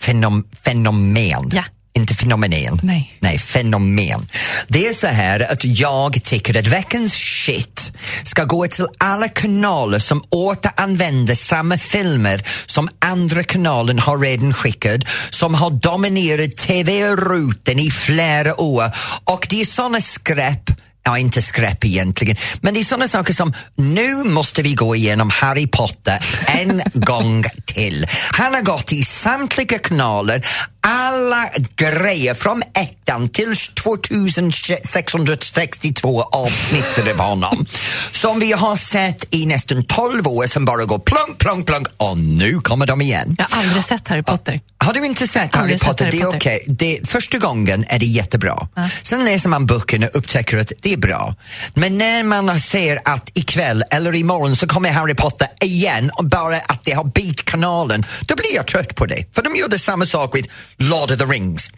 Fenom, 0.00 0.44
fenomen. 0.64 1.50
Ja. 1.52 1.62
inte 1.96 2.14
fenomen. 2.14 2.80
Nej. 2.82 3.16
Nej, 3.20 3.38
fenomen. 3.38 4.26
Det 4.68 4.86
är 4.86 4.94
så 4.94 5.06
här 5.06 5.52
att 5.52 5.64
jag 5.64 6.24
tycker 6.24 6.58
att 6.58 6.66
veckans 6.66 7.14
shit 7.14 7.92
ska 8.22 8.44
gå 8.44 8.66
till 8.66 8.86
alla 8.98 9.28
kanaler 9.28 9.98
som 9.98 10.22
återanvänder 10.30 11.34
samma 11.34 11.78
filmer 11.78 12.42
som 12.66 12.88
andra 12.98 13.44
kanalen 13.44 13.98
har 13.98 14.18
redan 14.18 14.54
skickat, 14.54 15.00
som 15.30 15.54
har 15.54 15.70
dominerat 15.70 16.56
TV-rutan 16.56 17.78
i 17.78 17.90
flera 17.90 18.60
år. 18.60 18.90
Och 19.24 19.46
det 19.50 19.60
är 19.60 19.64
såna 19.64 20.00
skräp 20.00 20.70
Ja, 21.06 21.18
inte 21.18 21.42
skräp 21.42 21.84
egentligen, 21.84 22.36
men 22.60 22.74
det 22.74 22.80
är 22.80 22.84
sådana 22.84 23.08
saker 23.08 23.32
som 23.32 23.52
nu 23.76 24.14
måste 24.16 24.62
vi 24.62 24.74
gå 24.74 24.96
igenom 24.96 25.30
Harry 25.30 25.66
Potter 25.66 26.18
en 26.46 26.82
gång 26.94 27.44
till. 27.66 28.06
Han 28.32 28.54
har 28.54 28.62
gått 28.62 28.92
i 28.92 29.04
samtliga 29.04 29.78
kanaler, 29.78 30.46
alla 30.86 31.50
grejer 31.76 32.34
från 32.34 32.62
ettan 32.74 33.28
till 33.28 33.56
2662 33.56 36.22
avsnitt 36.22 36.98
av 37.10 37.18
honom 37.26 37.66
som 38.12 38.40
vi 38.40 38.52
har 38.52 38.76
sett 38.76 39.24
i 39.34 39.46
nästan 39.46 39.84
12 39.84 40.26
år 40.28 40.46
som 40.46 40.64
bara 40.64 40.84
går 40.84 40.98
plonk, 40.98 41.38
plonk, 41.38 41.66
plonk 41.66 41.86
och 41.96 42.18
nu 42.18 42.60
kommer 42.60 42.86
de 42.86 43.00
igen. 43.00 43.34
Jag 43.38 43.46
har 43.50 43.62
aldrig 43.62 43.84
sett 43.84 44.08
Harry 44.08 44.22
Potter. 44.22 44.60
Har 44.78 44.92
du 44.92 45.06
inte 45.06 45.28
sett 45.28 45.54
Harry 45.54 45.62
Aldrig 45.62 45.78
sett 45.80 45.88
Potter? 45.88 46.04
Harry 46.04 46.16
Det 46.18 46.22
är 46.22 46.24
Potter. 46.24 46.38
okej. 46.38 46.64
Det- 46.68 47.00
Första 47.08 47.38
gången 47.38 47.84
är 47.88 47.98
det 47.98 48.06
jättebra. 48.06 48.68
Sen 49.02 49.24
läser 49.24 49.48
man 49.48 49.66
boken 49.66 50.02
och 50.02 50.10
upptäcker 50.12 50.58
att 50.58 50.72
det 50.82 50.92
är 50.92 50.96
bra. 50.96 51.34
Men 51.74 51.98
när 51.98 52.22
man 52.22 52.60
ser 52.60 52.98
att 53.04 53.30
ikväll 53.34 53.84
eller 53.90 54.14
imorgon 54.14 54.56
så 54.56 54.66
kommer 54.66 54.90
Harry 54.92 55.14
Potter 55.14 55.48
igen 55.60 56.10
och 56.14 56.24
bara 56.24 56.56
att 56.56 56.84
det 56.84 56.92
har 56.92 57.04
bytt 57.04 57.44
kanalen, 57.44 58.04
då 58.26 58.34
blir 58.34 58.54
jag 58.54 58.66
trött 58.66 58.94
på 58.94 59.06
det. 59.06 59.24
För 59.34 59.42
de 59.42 59.56
gjorde 59.56 59.78
samma 59.78 60.06
sak 60.06 60.34
med 60.34 60.46
Lord 60.78 61.10
of 61.10 61.18
the 61.18 61.26
Rings. 61.26 61.70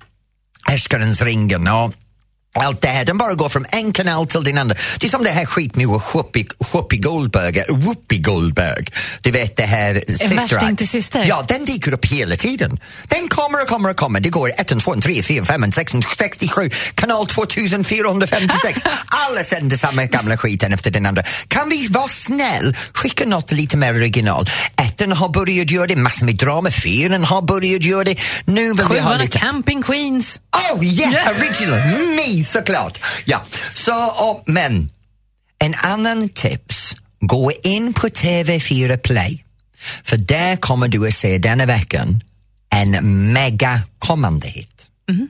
Härskarens 0.69 1.23
ringen 1.23 1.67
ja 1.67 1.91
allt 2.65 2.81
det 2.81 2.89
här, 2.89 3.05
de 3.05 3.19
bara 3.19 3.35
går 3.35 3.49
från 3.49 3.65
en 3.71 3.93
kanal 3.93 4.27
till 4.27 4.45
den 4.45 4.59
andra. 4.59 4.77
Det 5.01 5.07
är 5.07 5.11
som 5.11 5.25
det 5.25 5.31
här 5.31 5.47
skit 5.47 5.77
med 5.77 5.87
Whoopi, 5.87 6.47
Whoopi 6.73 6.97
Goldberg, 6.97 7.63
Whoopi 7.69 8.19
Goldberg. 8.19 8.85
Du 9.21 9.31
vet 9.31 9.57
det 9.57 9.63
här 9.63 10.03
Act. 10.63 10.79
till 10.79 10.89
syster. 10.89 11.25
Ja, 11.29 11.45
den 11.49 11.65
dyker 11.65 11.93
upp 11.93 12.05
hela 12.07 12.37
tiden. 12.37 12.79
Den 13.09 13.29
kommer 13.29 13.63
och 13.63 13.69
kommer 13.69 13.91
och 13.91 13.97
kommer. 13.97 14.21
Det 14.21 14.29
går 14.29 14.51
1, 14.59 14.73
2, 14.81 14.95
3, 15.01 15.23
4, 15.23 15.45
5, 15.45 15.73
6, 15.73 15.93
67, 16.19 16.71
kanal 16.95 17.27
2456. 17.27 18.81
Alla 19.07 19.45
sänder 19.45 19.77
samma 19.77 20.05
gamla 20.05 20.37
skiten 20.37 20.73
efter 20.73 20.91
den 20.91 21.07
andra. 21.07 21.23
Kan 21.49 21.69
vi 21.69 21.87
vara 21.89 22.09
snäll, 22.09 22.77
skicka 22.95 23.27
något 23.27 23.53
lite 23.53 23.77
mer 23.77 23.95
original? 23.95 24.51
Ettan 24.77 25.13
har 25.13 25.29
börjat 25.29 25.71
göra 25.71 25.87
det, 25.87 25.97
massor 25.97 26.27
med 26.27 26.37
drama. 26.37 26.71
Fyran 26.71 27.25
har 27.25 27.43
börjat 27.43 27.83
göra 27.85 28.05
det. 28.05 28.17
Nu 28.45 28.69
vill 28.69 28.77
vi 28.77 28.83
ha 28.83 29.09
Sjuan 29.09 29.19
lite... 29.21 29.39
Camping 29.39 29.83
Queens. 29.83 30.41
Oh 30.73 30.85
yeah, 30.85 31.13
Yeah. 31.13 31.29
original! 31.39 31.79
Me 32.17 32.45
såklart! 32.47 33.01
Ja, 33.25 33.43
så, 33.75 34.07
och, 34.07 34.43
men 34.47 34.91
en 35.59 35.75
annan 35.75 36.29
tips. 36.29 36.97
Gå 37.21 37.53
in 37.63 37.95
på 37.95 38.09
TV4 38.09 38.97
Play. 38.97 39.45
För 40.03 40.17
där 40.17 40.57
kommer 40.57 40.89
du 40.89 41.09
att 41.09 41.15
se 41.15 41.39
denna 41.39 41.67
veckan 41.67 42.23
en 42.75 43.33
mega 43.33 43.83
kommande 43.99 44.49
hit. 44.49 44.87
Mhm. 45.11 45.29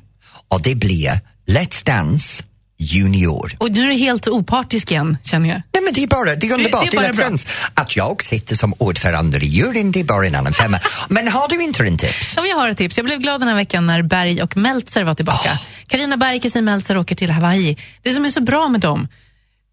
Och 0.49 0.62
det 0.62 0.75
blir 0.75 1.20
Let's 1.46 1.87
Dance 1.87 2.44
Junior. 2.78 3.56
Och 3.59 3.71
nu 3.71 3.83
är 3.83 3.87
du 3.87 3.92
helt 3.95 4.28
opartisk 4.28 4.90
igen, 4.90 5.18
känner 5.25 5.49
jag. 5.49 5.62
Nej 5.73 5.83
men 5.83 5.92
det 5.95 6.02
är 6.02 6.06
bara, 6.06 6.35
det 6.35 6.47
är 6.47 6.52
underbart. 6.54 6.90
det 6.90 6.97
är 6.97 7.00
bara 7.00 7.12
Let's 7.12 7.45
bra. 7.75 7.83
Att 7.83 7.97
jag 7.97 8.23
sitter 8.23 8.56
som 8.56 8.75
ordförande 8.78 9.38
i 9.38 9.47
juryn, 9.47 9.92
det 9.92 10.00
är 10.00 10.04
bara 10.04 10.26
en 10.26 10.35
annan 10.35 10.52
femma. 10.52 10.80
men 11.09 11.28
har 11.28 11.49
du 11.49 11.62
inte 11.62 11.83
en 11.83 11.99
tips? 11.99 12.35
Ja, 12.37 12.47
jag 12.47 12.56
har 12.56 12.68
ett 12.68 12.78
tips. 12.78 12.97
Jag 12.97 13.04
blev 13.06 13.18
glad 13.18 13.40
den 13.40 13.49
här 13.49 13.56
veckan 13.56 13.87
när 13.87 14.02
Berg 14.02 14.42
och 14.42 14.56
Meltzer 14.56 15.02
var 15.02 15.14
tillbaka. 15.14 15.50
Karina 15.87 16.16
Berg 16.16 16.37
och 16.37 16.42
Kristin 16.42 16.64
Meltzer 16.64 16.97
åker 16.99 17.14
till 17.14 17.30
Hawaii. 17.30 17.76
Det 18.02 18.11
som 18.11 18.25
är 18.25 18.28
så 18.28 18.40
bra 18.40 18.68
med 18.68 18.80
dem, 18.80 19.09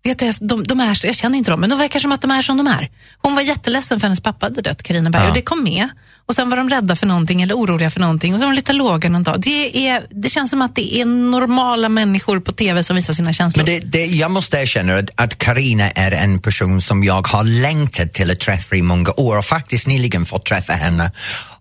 det 0.03 0.09
är 0.09 0.15
det 0.15 0.37
de, 0.41 0.63
de 0.63 0.79
är, 0.79 1.05
jag 1.05 1.15
känner 1.15 1.37
inte 1.37 1.51
dem, 1.51 1.59
men 1.59 1.69
de 1.69 1.79
verkar 1.79 1.99
som 1.99 2.11
att 2.11 2.21
de 2.21 2.31
är 2.31 2.41
som 2.41 2.57
de 2.57 2.67
är. 2.67 2.89
Hon 3.21 3.35
var 3.35 3.41
jätteledsen 3.41 3.99
för 3.99 4.07
hennes 4.07 4.21
pappa 4.21 4.45
hade 4.45 4.61
dött, 4.61 4.83
Karina 4.83 5.09
Berg, 5.09 5.23
Ja. 5.23 5.29
och 5.29 5.35
det 5.35 5.41
kom 5.41 5.63
med. 5.63 5.89
Och 6.25 6.35
sen 6.35 6.49
var 6.49 6.57
de 6.57 6.69
rädda 6.69 6.95
för 6.95 7.07
någonting 7.07 7.41
eller 7.41 7.55
oroliga 7.55 7.89
för 7.89 7.99
någonting 7.99 8.33
och 8.33 8.39
så 8.39 8.45
var 8.45 8.51
de 8.51 8.55
lite 8.55 8.73
låga 8.73 9.09
någon 9.09 9.23
dag. 9.23 9.41
Det, 9.41 9.87
är, 9.87 10.07
det 10.09 10.29
känns 10.29 10.49
som 10.49 10.61
att 10.61 10.75
det 10.75 10.95
är 10.95 11.05
normala 11.05 11.89
människor 11.89 12.39
på 12.39 12.51
TV 12.51 12.83
som 12.83 12.95
visar 12.95 13.13
sina 13.13 13.33
känslor. 13.33 13.65
Men 13.65 13.79
det, 13.79 13.79
det, 13.79 14.05
jag 14.05 14.31
måste 14.31 14.57
erkänna 14.57 15.03
att, 15.15 15.37
Karina 15.37 15.91
är 15.91 16.11
en 16.11 16.39
person 16.39 16.81
som 16.81 17.03
jag 17.03 17.27
har 17.27 17.43
längtat 17.43 18.13
till 18.13 18.31
att 18.31 18.39
träffa 18.39 18.75
i 18.75 18.81
många 18.81 19.11
år 19.17 19.37
och 19.37 19.45
faktiskt 19.45 19.87
nyligen 19.87 20.25
fått 20.25 20.45
träffa 20.45 20.73
henne. 20.73 21.11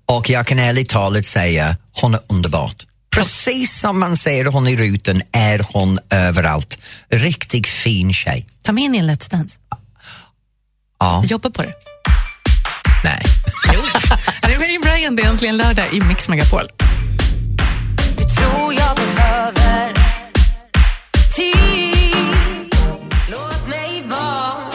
Och 0.07 0.31
jag 0.31 0.47
kan 0.47 0.59
ärligt 0.59 0.89
talat 0.89 1.25
säga, 1.25 1.77
hon 2.01 2.15
är 2.15 2.21
underbart. 2.29 2.87
Precis 3.11 3.81
som 3.81 4.01
man 4.01 4.17
ser 4.17 4.45
hon 4.45 4.69
i 4.69 4.77
rutan 4.77 5.23
är 5.33 5.67
hon 5.73 5.99
överallt. 6.11 6.79
Riktigt 7.11 7.67
fin 7.67 8.13
tjej. 8.13 8.47
Ta 8.63 8.73
med 8.73 8.85
in 8.85 8.95
i 8.95 8.99
en 8.99 9.11
Let's 9.11 9.31
Dance. 9.31 9.59
Ja, 11.01 11.25
Jobba 11.27 11.51
på 11.51 11.63
det. 11.63 11.73
Nej. 13.05 13.23
Det 14.43 14.53
är 14.55 14.59
Miriam 14.59 14.83
Bryant, 14.83 15.17
det 15.17 15.23
är 15.23 15.29
äntligen 15.29 15.57
lördag 15.57 15.87
i 15.93 16.01
Mix 16.01 16.29
Megapol. 16.29 16.69
tror 18.37 18.75
jag 18.75 18.97
behöver 18.97 19.95
tid 21.37 22.75
Låt 23.31 23.69
mig 23.69 24.03
vara 24.09 24.73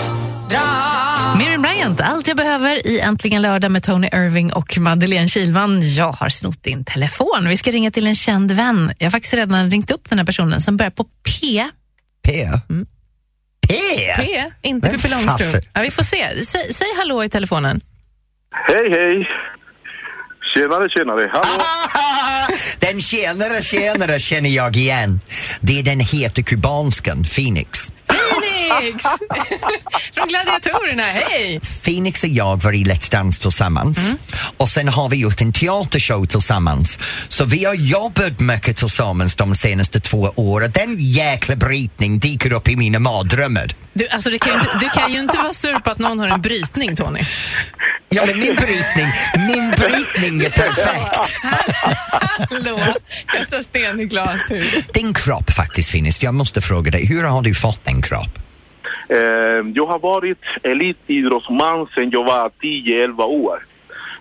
Miriam 1.38 1.62
Bryant, 1.62 2.02
allt 2.02 2.28
jag 2.28 2.38
behöver 2.38 2.88
i 2.88 3.00
Äntligen 3.00 3.42
lördag 3.42 3.72
med 3.72 3.84
Tony 3.84 4.08
Irving 4.08 4.54
och 4.54 4.78
Madeleine 4.78 5.28
Kilman. 5.28 5.94
Jag 5.96 6.12
har 6.12 6.30
snott 6.30 6.64
din 6.64 6.86
telefon. 6.86 7.48
Vi 7.48 7.58
ska 7.58 7.72
ringa 7.72 7.92
till 7.92 8.08
en 8.08 8.16
känd 8.16 8.52
vän. 8.52 8.94
Jag 8.98 9.06
har 9.06 9.12
faktiskt 9.12 9.34
redan 9.34 9.72
ringt 9.72 9.92
upp 9.92 10.10
den 10.10 10.20
här 10.20 10.26
personen 10.26 10.62
som 10.62 10.78
börjar 10.78 10.92
på 10.92 11.04
P. 11.04 11.68
P. 12.24 12.50
P? 13.68 13.76
P, 14.18 14.44
inte 14.62 14.90
Pippi 14.90 15.08
Långstrump. 15.08 15.66
Ja, 15.74 15.82
vi 15.82 15.92
får 15.92 16.04
se. 16.04 16.46
Säg, 16.46 16.74
säg 16.74 16.88
hallå 16.98 17.24
i 17.24 17.30
telefonen. 17.30 17.82
Hej, 18.52 18.90
hej! 18.90 19.28
Tjenare, 20.54 20.90
tjenare. 20.90 21.30
Hallå! 21.34 21.64
Ah, 21.94 22.48
Den 22.80 23.02
tjenare, 23.02 23.62
tjenare 23.62 24.20
känner 24.20 24.50
jag 24.50 24.76
igen. 24.76 25.20
Det 25.62 25.80
är 25.80 25.84
den 25.84 26.00
hete 26.00 26.44
kubanskan, 26.44 27.24
Phoenix. 27.24 27.92
Phoenix! 28.78 29.04
Från 30.14 30.28
Gladiatorerna, 30.28 31.04
hej! 31.04 31.60
Phoenix 31.84 32.24
och 32.24 32.30
jag 32.30 32.64
var 32.64 32.74
i 32.74 32.84
Let's 32.84 33.12
Dance 33.12 33.42
tillsammans 33.42 33.98
och 34.58 34.70
sen 34.70 34.88
har 34.88 35.10
vi 35.10 35.18
gjort 35.18 35.42
en 35.42 35.54
teatershow 35.54 36.26
tillsammans. 36.26 37.00
Så 37.30 37.46
vi 37.46 37.66
har 37.66 37.74
jobbat 37.74 38.40
mycket 38.40 38.78
tillsammans 38.78 39.36
de 39.36 39.56
senaste 39.56 40.00
två 40.00 40.34
åren. 40.36 40.72
Den 40.74 40.96
jäkla 41.00 41.56
brytning 41.56 42.20
dyker 42.20 42.54
upp 42.54 42.68
i 42.68 42.76
mina 42.76 43.00
mardrömmar. 43.00 43.72
Du, 43.94 44.08
alltså, 44.08 44.30
det 44.30 44.40
kan 44.40 44.54
ju 44.54 44.60
inte, 44.60 44.78
du 44.80 44.90
kan 44.90 45.14
ju 45.14 45.20
inte 45.20 45.38
vara 45.38 45.54
sur 45.54 45.80
på 45.80 45.90
att 45.90 46.00
någon 46.00 46.20
har 46.20 46.28
en 46.28 46.42
brytning, 46.42 46.96
Tony. 46.96 47.20
Ja, 48.10 48.26
men 48.26 48.40
min 48.40 48.56
brytning, 48.56 49.08
min 49.48 49.72
brytning 49.72 50.46
är 50.46 50.50
perfekt. 50.50 51.36
Hallå! 52.50 52.96
Kasta 53.26 53.64
sten 53.64 54.00
i 54.00 54.06
glashus. 54.06 54.74
Din 54.94 55.14
kropp 55.14 55.52
faktiskt 55.52 55.92
Phoenix, 55.92 56.24
jag 56.24 56.34
måste 56.34 56.62
fråga 56.62 56.92
dig, 56.92 57.06
hur 57.06 57.24
har 57.24 57.42
du 57.42 57.56
fått 57.56 57.86
den 57.86 58.02
kropp? 58.02 58.47
Eh, 59.10 59.66
jag 59.74 59.86
har 59.86 60.00
varit 60.00 60.42
elitidrottsman 60.64 61.88
sedan 61.96 62.10
jag 62.10 62.24
var 62.24 62.52
10-11 62.62 63.24
år. 63.24 63.66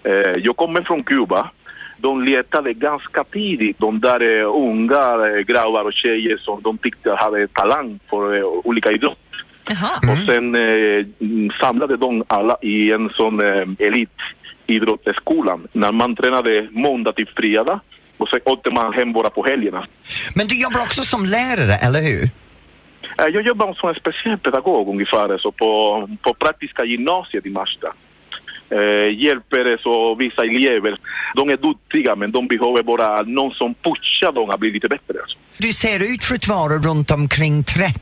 Eh, 0.02 0.12
jag 0.12 0.57
kommer 0.57 0.83
från 0.83 1.05
Kuba. 1.05 1.50
De 1.99 2.25
letade 2.25 2.73
ganska 2.73 3.25
tidigt, 3.25 3.78
de 3.78 4.00
där 4.00 4.40
eh, 4.40 4.55
unga 4.55 5.26
eh, 5.26 5.38
grabbar 5.38 5.85
och 5.85 5.93
tjejer 5.93 6.37
som 6.37 6.62
de 6.62 6.78
tyckte 6.78 7.11
hade 7.14 7.49
talang 7.49 8.00
för 8.11 8.37
eh, 8.37 8.45
olika 8.45 8.93
idrott. 8.93 9.19
Jaha. 9.69 10.12
Och 10.12 10.26
sen 10.26 10.55
eh, 10.55 11.07
mm, 11.21 11.50
samlade 11.61 11.97
de 11.97 12.25
alla 12.26 12.57
i 12.62 12.93
en 12.93 13.11
sån 13.11 13.43
eh, 13.43 13.66
elitidrottsskolan. 13.78 15.69
När 15.73 15.93
man 15.93 16.16
tränade 16.16 16.69
måndag 16.71 17.12
till 17.12 17.28
fredag 17.37 17.81
och 18.16 18.28
sen 18.28 18.40
åkte 18.45 18.71
man 18.71 18.93
hem 18.93 19.12
bara 19.12 19.31
på 19.31 19.45
helgerna. 19.45 19.87
Men 20.35 20.47
du 20.47 20.61
jobbar 20.61 20.81
också 20.81 21.02
som 21.02 21.26
lärare, 21.26 21.75
eller 21.75 22.00
hur? 22.02 22.31
Eh, 23.19 23.25
Jag 23.35 23.43
jobbar 23.47 23.75
som 23.75 23.89
en 23.89 23.95
specialpedagog 23.95 24.89
ungefär 24.89 25.39
så 25.39 25.53
på, 25.53 26.09
på 26.23 26.35
praktiska 26.35 26.85
gymnasiet 26.85 27.47
i 27.47 27.51
Märsta. 27.51 27.89
Eh, 28.71 29.19
hjälper 29.25 29.83
så 29.83 30.15
vissa 30.15 30.43
elever. 30.45 30.99
De 31.37 31.49
är 31.51 31.57
duktiga 31.57 32.17
men 32.17 32.33
de 32.33 32.47
behöver 32.49 32.83
bara 32.83 33.23
någon 33.23 33.51
som 33.55 33.75
pushar 33.75 34.33
dem 34.33 34.51
att 34.51 34.61
bli 34.61 34.71
lite 34.71 34.89
bättre. 34.89 35.15
Alltså. 35.23 35.39
Du 35.59 35.73
ser 35.73 36.15
ut 36.15 36.25
för 36.25 36.35
att 36.35 36.49
vara 36.49 36.73
runt 36.79 37.11
omkring 37.11 37.65
30, 37.65 38.01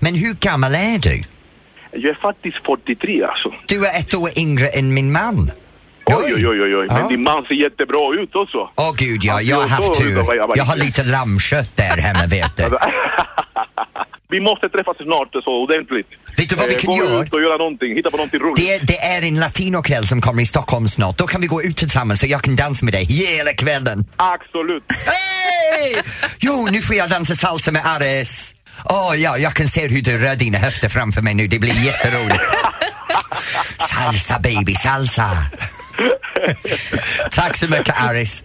men 0.00 0.14
hur 0.14 0.34
gammal 0.34 0.74
är 0.74 0.98
du? 0.98 1.22
Jag 1.90 2.04
är 2.04 2.14
faktiskt 2.14 2.56
43 2.66 3.22
alltså. 3.24 3.52
Du 3.68 3.86
är 3.86 4.00
ett 4.00 4.14
år 4.14 4.30
yngre 4.38 4.66
än 4.68 4.94
min 4.94 5.12
man. 5.12 5.50
Oj, 6.06 6.32
oj, 6.36 6.48
oj, 6.48 6.62
oj, 6.62 6.76
oj. 6.76 6.86
Ja. 6.90 6.94
Men 6.98 7.08
din 7.08 7.22
man 7.22 7.44
ser 7.44 7.54
jättebra 7.54 8.14
ut 8.22 8.34
också. 8.34 8.70
Åh 8.76 8.92
gud, 8.98 9.20
ja, 9.24 9.40
jag 9.40 9.56
har 9.56 9.68
haft 9.68 9.94
tur. 10.00 10.16
Jag 10.54 10.64
har 10.64 10.76
lite- 10.76 10.86
lite 10.86 11.02
lammkött 11.10 11.76
där 11.76 11.96
hemma, 11.96 12.26
vet 12.26 12.56
du. 12.56 12.62
Vi 14.30 14.40
måste 14.40 14.68
träffas 14.68 14.96
snart 14.96 15.28
så 15.44 15.62
ordentligt. 15.62 16.06
Vet 16.36 16.48
du 16.48 16.56
vad 16.56 16.68
vi 16.68 16.74
Eh, 16.74 16.80
kan 16.80 16.96
gå 16.96 17.04
göra? 17.04 17.22
ut 17.24 17.32
och 17.32 17.42
göra 17.42 17.56
någonting, 17.56 17.96
hitta 17.96 18.10
på 18.10 18.16
någonting 18.16 18.40
roligt. 18.40 18.56
Det, 18.56 18.78
det 18.86 18.98
är 18.98 19.22
en 19.22 19.34
latinokväll 19.34 20.06
som 20.06 20.20
kommer 20.20 20.42
i 20.42 20.46
Stockholm 20.46 20.88
snart. 20.88 21.18
Då 21.18 21.26
kan 21.26 21.40
vi 21.40 21.46
gå 21.46 21.62
ut 21.62 21.76
tillsammans 21.76 22.20
så 22.20 22.26
jag 22.26 22.42
kan 22.42 22.56
dansa 22.56 22.84
med 22.84 22.94
dig 22.94 23.04
hela 23.04 23.52
kvällen. 23.52 24.04
Absolut. 24.16 24.82
Hej! 25.06 26.02
Jo, 26.40 26.68
nu 26.70 26.82
får 26.82 26.96
jag 26.96 27.10
dansa 27.10 27.34
salsa 27.34 27.72
med 27.72 27.82
Ares. 27.86 28.54
Åh 28.84 29.14
ja, 29.16 29.38
jag 29.38 29.54
kan 29.54 29.68
se 29.68 29.88
hur 29.88 30.02
du 30.02 30.18
rör 30.18 30.36
dina 30.36 30.58
höfter 30.58 30.88
framför 30.88 31.22
mig 31.22 31.34
nu. 31.34 31.46
Det 31.46 31.58
blir 31.58 31.84
jätteroligt. 31.86 32.42
Salsa 33.78 34.38
baby, 34.38 34.74
salsa. 34.74 35.30
Tack 37.30 37.56
så 37.56 37.68
mycket 37.68 37.94
Aris. 38.02 38.44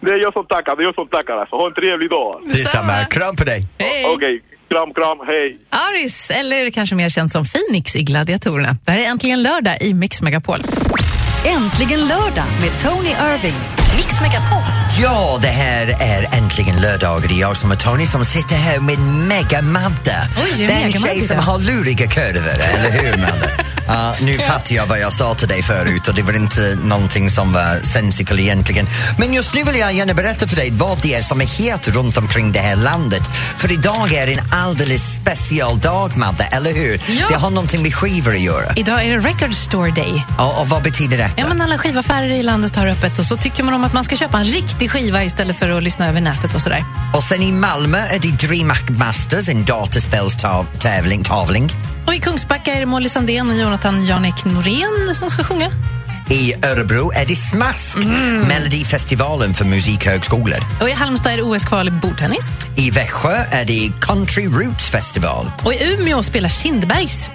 Det 0.00 0.10
är 0.10 0.18
jag 0.20 0.32
som 0.32 0.46
tackar, 0.46 0.76
det 0.76 0.82
är 0.82 0.84
jag 0.84 0.94
som 0.94 1.08
tackar 1.08 1.34
alltså. 1.36 1.56
Ha 1.56 1.66
en 1.66 1.74
trevlig 1.74 2.10
dag. 2.10 2.40
Detsamma. 2.46 3.04
Kram 3.04 3.36
på 3.36 3.44
dig. 3.44 3.64
Hej! 3.78 4.04
Okej, 4.06 4.40
kram, 4.70 4.94
kram, 4.94 5.18
hej. 5.26 5.58
Aris, 5.70 6.30
eller 6.30 6.70
kanske 6.70 6.94
mer 6.94 7.08
känd 7.08 7.32
som 7.32 7.44
Phoenix 7.44 7.96
i 7.96 8.02
Gladiatorerna. 8.02 8.76
Det 8.84 8.90
här 8.90 8.98
är 8.98 9.04
äntligen 9.04 9.42
lördag 9.42 9.82
i 9.82 9.94
Mix 9.94 10.22
Megapol. 10.22 10.60
Äntligen 11.46 12.00
lördag 12.00 12.44
med 12.60 12.70
Tony 12.82 13.08
Irving. 13.08 13.54
Mix 13.96 14.20
Megapol. 14.20 14.62
Ja, 15.02 15.38
det 15.42 15.48
här 15.48 15.86
är 16.00 16.38
äntligen 16.38 16.80
lördag. 16.80 17.22
Det 17.28 17.34
är 17.34 17.40
jag 17.40 17.56
som 17.56 17.72
är 17.72 17.76
Tony 17.76 18.06
som 18.06 18.24
sitter 18.24 18.56
här 18.56 18.80
med 18.80 18.98
Mega-Madde. 18.98 20.16
Den 20.56 20.68
Mega-Madde 20.68 20.98
tjej 20.98 21.20
som 21.20 21.38
har 21.38 21.58
luriga 21.58 22.06
kurvor, 22.06 22.60
eller 22.74 22.90
hur 22.90 23.16
Madde? 23.16 23.50
Ja, 23.88 24.14
nu 24.20 24.38
fattar 24.38 24.74
jag 24.74 24.86
vad 24.86 25.00
jag 25.00 25.12
sa 25.12 25.34
till 25.34 25.48
dig 25.48 25.62
förut 25.62 26.08
och 26.08 26.14
det 26.14 26.22
var 26.22 26.32
inte 26.32 26.78
någonting 26.84 27.30
som 27.30 27.52
var 27.52 27.82
sensical 27.82 28.40
egentligen. 28.40 28.86
Men 29.18 29.34
just 29.34 29.54
nu 29.54 29.64
vill 29.64 29.76
jag 29.76 29.92
gärna 29.92 30.14
berätta 30.14 30.46
för 30.46 30.56
dig 30.56 30.70
vad 30.72 30.98
det 31.02 31.14
är 31.14 31.22
som 31.22 31.40
är 31.40 31.46
het 31.46 31.88
runt 31.88 32.16
omkring 32.16 32.52
det 32.52 32.58
här 32.58 32.76
landet. 32.76 33.22
För 33.56 33.72
idag 33.72 34.12
är 34.12 34.28
en 34.28 34.52
alldeles 34.52 35.16
speciell 35.16 35.78
dag 35.78 36.16
Madde, 36.16 36.44
eller 36.44 36.74
hur? 36.74 37.00
Ja. 37.20 37.26
Det 37.28 37.34
har 37.34 37.50
någonting 37.50 37.82
med 37.82 37.94
skivor 37.94 38.34
att 38.34 38.40
göra. 38.40 38.72
Idag 38.76 39.04
är 39.04 39.10
det 39.10 39.28
Record 39.28 39.54
Store 39.54 39.90
Day. 39.90 40.24
Ja, 40.38 40.60
och 40.60 40.68
vad 40.68 40.82
betyder 40.82 41.16
detta? 41.16 41.34
Ja, 41.36 41.48
men 41.48 41.60
alla 41.60 41.78
skivaffärer 41.78 42.28
i 42.28 42.42
landet 42.42 42.76
har 42.76 42.86
öppet 42.86 43.18
och 43.18 43.24
så 43.24 43.36
tycker 43.36 43.62
man 43.62 43.74
om 43.74 43.84
att 43.84 43.92
man 43.92 44.04
ska 44.04 44.16
köpa 44.16 44.38
en 44.38 44.44
riktig 44.44 44.90
skiva 44.90 45.24
istället 45.24 45.58
för 45.58 45.70
att 45.70 45.82
lyssna 45.82 46.08
över 46.08 46.20
nätet 46.20 46.54
och 46.54 46.60
sådär. 46.60 46.84
Och 47.14 47.22
sen 47.22 47.42
i 47.42 47.52
Malmö 47.52 47.98
är 47.98 48.18
det 48.18 48.46
DreamHack 48.46 48.88
Masters, 48.88 49.48
en 49.48 49.64
dataspelstävling. 49.64 51.24
Tävling. 51.24 51.70
Och 52.06 52.14
i 52.14 52.18
Kungsbacka 52.18 52.74
är 52.74 52.80
det 52.80 52.86
Molly 52.86 53.08
Sandén 53.08 53.50
och 53.50 53.56
Jonathan 53.78 54.04
Janek 54.06 54.44
Norén 54.44 55.14
som 55.14 55.30
ska 55.30 55.44
sjunga. 55.44 55.70
I 56.30 56.54
Örebro 56.66 57.12
är 57.14 57.26
det 57.26 57.36
Smask, 57.36 57.96
Mm. 57.98 58.40
Melodifestivalen 58.40 59.54
för 59.54 59.64
musikhögskolor. 59.64 60.58
Och 60.80 60.88
i 60.88 60.92
Halmstad 60.92 61.32
är 61.32 61.36
det 61.36 61.42
OS-kval 61.42 61.88
i 61.88 61.90
bordtennis. 61.90 62.44
I 62.76 62.90
Växjö 62.90 63.44
är 63.50 63.64
det 63.64 63.92
Country 64.00 64.46
Roots 64.46 64.84
Festival. 64.90 65.50
Och 65.64 65.74
i 65.74 65.92
Umeå 65.94 66.22
spelar 66.22 66.48
Kindbergs. 66.48 67.30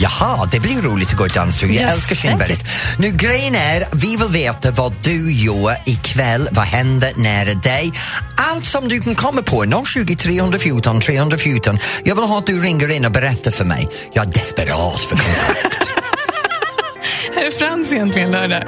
Jaha, 0.00 0.46
det 0.52 0.60
blir 0.60 0.82
roligt 0.82 1.10
att 1.10 1.16
gå 1.16 1.26
i 1.26 1.28
dansstuga. 1.28 1.74
Jag 1.74 1.82
Ja, 1.82 1.92
älskar. 1.92 2.16
Kindbergs. 2.16 2.64
Nu 2.98 3.10
grejen 3.10 3.54
är, 3.54 3.88
vi 3.92 4.16
vill 4.16 4.28
veta 4.28 4.70
vad 4.70 4.94
du 5.02 5.32
gör 5.32 5.76
ikväll, 5.86 6.48
vad 6.52 6.64
händer 6.64 7.12
nära 7.16 7.54
dig. 7.54 7.92
Allt 8.36 8.66
som 8.66 8.88
du 8.88 9.00
kan 9.00 9.14
komma 9.14 9.42
på, 9.42 9.84
020 9.86 10.16
314 10.16 11.00
314. 11.00 11.78
Jag 12.04 12.14
vill 12.14 12.24
ha 12.24 12.38
att 12.38 12.46
du 12.46 12.60
ringer 12.62 12.88
in 12.90 13.04
och 13.04 13.12
berättar 13.12 13.50
för 13.50 13.64
mig. 13.64 13.88
Jag 14.12 14.26
är 14.26 14.32
desperat 14.32 15.00
för 15.00 15.16
kontakt. 15.16 15.90
Här 17.34 17.46
är 17.46 17.50
Frans 17.58 17.92
egentligen 17.92 18.30
lördag. 18.30 18.62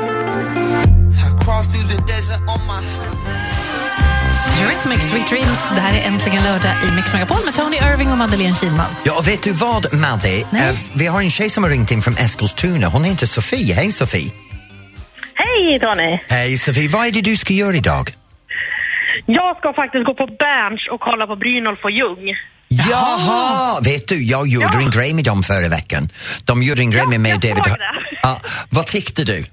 Eurythmics 4.58 5.06
Sweet 5.10 5.28
Dreams. 5.28 5.68
Det 5.74 5.80
här 5.80 6.00
är 6.00 6.06
äntligen 6.06 6.42
lördag 6.42 6.72
i 6.88 6.92
Mix 6.96 7.12
Megapol 7.12 7.36
med 7.44 7.54
Tony 7.54 7.76
Irving 7.76 8.12
och 8.12 8.18
Madeleine 8.18 8.54
Kilman. 8.54 8.90
Ja, 9.04 9.18
och 9.18 9.28
vet 9.28 9.42
du 9.42 9.52
vad, 9.52 9.94
Madde? 9.94 10.28
Nej. 10.50 10.70
Eh, 10.70 10.76
vi 10.94 11.06
har 11.06 11.20
en 11.20 11.30
tjej 11.30 11.50
som 11.50 11.62
har 11.64 11.70
ringt 11.70 11.90
in 11.90 12.02
från 12.02 12.16
Eskilstuna. 12.16 12.86
Hon 12.88 13.04
heter 13.04 13.26
Sofie. 13.26 13.74
Hej, 13.74 13.92
Sofie. 13.92 14.30
Hej 15.34 15.80
Tony! 15.80 16.18
Hej, 16.28 16.58
Sofie. 16.58 16.88
Vad 16.88 17.06
är 17.06 17.10
det 17.10 17.20
du 17.20 17.36
ska 17.36 17.52
göra 17.52 17.76
idag? 17.76 18.10
Jag 19.26 19.56
ska 19.58 19.72
faktiskt 19.72 20.04
gå 20.06 20.14
på 20.14 20.26
Berns 20.26 20.88
och 20.92 21.00
kolla 21.00 21.26
på 21.26 21.36
Brynolf 21.36 21.78
och 21.84 21.90
Ljung. 21.90 22.34
Jaha! 22.68 23.80
Vet 23.80 24.08
du, 24.08 24.24
jag 24.24 24.46
gjorde 24.48 24.68
Ja. 24.72 24.80
en 24.80 24.90
grej 24.90 25.14
med 25.14 25.24
dem 25.24 25.42
förra 25.42 25.68
veckan. 25.68 26.08
De 26.44 26.62
gjorde 26.62 26.80
en 26.82 26.90
grej 26.90 27.02
Ja, 27.02 27.08
med 27.08 27.20
mig 27.20 27.34
och 27.34 27.40
David. 27.40 27.64
Ja, 28.22 28.40
vad 28.70 28.86
tyckte 28.86 29.24
du? 29.24 29.44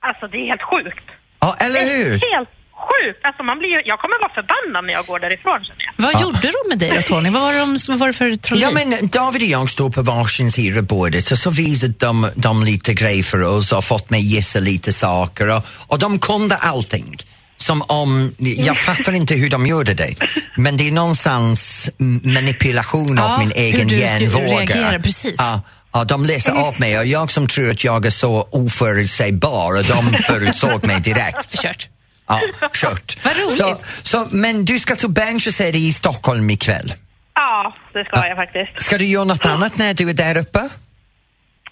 Alltså 0.00 0.26
det 0.28 0.36
är 0.36 0.46
helt 0.46 0.62
sjukt. 0.62 1.04
Ja, 1.40 1.56
eller 1.60 1.80
Det 1.80 1.92
är 1.92 2.04
hur? 2.04 2.10
helt 2.36 2.48
sjukt. 2.90 3.20
Alltså 3.28 3.42
man 3.42 3.56
blir 3.58 3.70
jag 3.92 3.98
kommer 4.02 4.16
vara 4.24 4.34
förbannad 4.38 4.82
när 4.86 4.92
jag 4.98 5.04
går 5.10 5.18
därifrån 5.26 5.58
känner 5.68 5.84
jag. 5.88 5.92
Vad 6.06 6.14
gjorde 6.22 6.48
de 6.56 6.62
med 6.68 6.78
dig 6.78 6.90
då, 6.96 7.02
Tony? 7.02 7.30
Vad 7.30 7.42
var, 7.42 7.52
de, 7.60 7.78
vad 7.88 7.98
var 7.98 8.06
det 8.06 8.12
för 8.12 8.36
trolleri? 8.36 8.66
Ja, 8.66 8.70
men 8.86 9.08
David 9.08 9.42
och 9.42 9.48
jag 9.48 9.68
står 9.70 9.90
på 9.90 10.02
varsin 10.02 10.50
sida 10.50 10.82
bordet 10.82 11.30
och 11.30 11.38
så 11.38 11.50
visade 11.50 11.94
de, 11.98 12.30
de 12.34 12.64
lite 12.64 12.94
grejer 12.94 13.22
för 13.22 13.42
oss 13.42 13.72
och 13.72 13.84
fått 13.84 14.10
mig 14.10 14.20
gissa 14.20 14.58
lite 14.60 14.92
saker 14.92 15.56
och, 15.56 15.62
och 15.86 15.98
de 15.98 16.18
kunde 16.18 16.56
allting. 16.56 17.16
Som 17.56 17.82
om, 17.82 18.34
jag 18.38 18.76
fattar 18.78 19.12
inte 19.12 19.34
hur 19.34 19.50
de 19.50 19.66
gjorde 19.66 19.94
det, 19.94 20.14
men 20.56 20.76
det 20.76 20.88
är 20.88 20.92
någonstans 20.92 21.90
manipulation 22.22 23.16
Ja, 23.16 23.32
av 23.34 23.38
min 23.38 23.48
hur 23.50 23.56
egen 23.64 23.88
du 23.88 23.96
hjärnvåga. 23.96 24.46
reagerar, 24.46 24.98
precis. 24.98 25.34
Ja, 25.38 25.62
ja, 25.92 26.04
de 26.04 26.24
läser 26.24 26.52
av 26.52 26.80
mig 26.80 26.98
och 26.98 27.06
jag 27.06 27.30
som 27.30 27.48
tror 27.48 27.70
att 27.70 27.84
jag 27.84 28.06
är 28.06 28.10
så 28.10 28.48
oförutsägbar 28.52 29.76
och 29.78 29.84
de 29.84 30.16
förutsåg 30.22 30.86
mig 30.86 31.00
direkt. 31.00 31.58
Kört. 31.62 31.88
Ja, 32.30 32.68
kört. 32.74 33.18
Vad 33.24 33.36
roligt. 33.36 33.56
Så, 33.56 33.76
så, 34.02 34.26
men 34.30 34.64
du 34.64 34.78
ska 34.78 34.96
till 34.96 35.08
Bench 35.08 35.46
och 35.46 35.54
se 35.54 35.70
dig 35.70 35.88
i 35.88 35.92
Stockholm 35.92 36.50
ikväll. 36.50 36.94
Ja, 37.34 37.74
det 37.92 38.04
ska 38.04 38.28
jag 38.28 38.36
faktiskt. 38.36 38.82
Ska 38.82 38.98
du 38.98 39.04
göra 39.04 39.24
något 39.24 39.46
annat 39.46 39.76
när 39.78 39.94
du 39.94 40.10
är 40.10 40.14
där 40.14 40.36
uppe? 40.38 40.58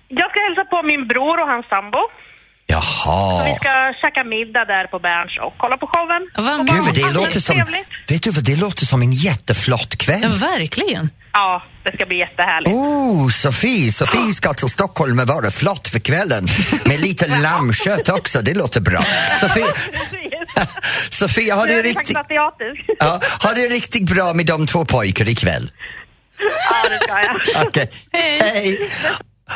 Jag 0.08 0.30
ska 0.30 0.40
hälsa 0.48 0.64
på 0.70 0.82
min 0.82 1.08
bror 1.08 1.40
och 1.42 1.48
hans 1.48 1.66
sambo. 1.68 1.98
Jaha. 2.66 3.44
Vi 3.44 3.54
ska 3.54 3.94
käka 4.02 4.24
middag 4.24 4.64
där 4.64 4.86
på 4.86 4.98
Berns 4.98 5.38
och 5.46 5.54
kolla 5.58 5.76
på 5.76 5.86
showen. 5.86 6.22
Vad 6.36 6.66
Gud, 6.66 6.94
det 6.94 7.14
låter 7.20 7.40
som, 7.40 7.54
Trevligt. 7.56 7.88
vet 8.08 8.22
du 8.22 8.30
vad, 8.30 8.44
det 8.44 8.56
låter 8.56 8.86
som 8.86 9.02
en 9.02 9.12
jätteflott 9.12 9.88
Ja, 9.90 9.96
kväll. 10.04 10.38
verkligen. 10.38 11.10
Ja, 11.32 11.62
det 11.84 11.92
ska 11.92 12.06
bli 12.06 12.18
jättehärligt. 12.18 12.70
Oh, 12.72 13.28
Sofie, 13.28 13.92
Sofie 13.92 14.32
ska 14.32 14.54
till 14.54 14.68
Stockholm 14.68 15.18
och 15.18 15.28
vara 15.28 15.50
flott 15.50 15.88
för 15.88 15.98
kvällen. 15.98 16.46
Med 16.84 17.00
lite 17.00 17.26
lammkött 17.26 18.08
också, 18.08 18.42
det 18.42 18.54
låter 18.54 18.80
bra. 18.80 19.02
Sofie, 19.40 19.66
Sofie 21.10 21.52
har 21.54 21.66
vi 21.66 21.82
riktigt, 21.82 22.16
ja, 22.98 23.20
har 23.40 23.54
det 23.54 23.74
riktigt 23.74 24.10
bra 24.10 24.34
med 24.34 24.46
de 24.46 24.66
två 24.66 24.84
pojkar 24.84 25.28
ikväll? 25.28 25.70
Ja, 26.70 26.88
det 26.88 26.98
ska 27.04 27.22
jag. 27.22 27.66
Okej, 27.66 27.88
hej. 28.12 28.90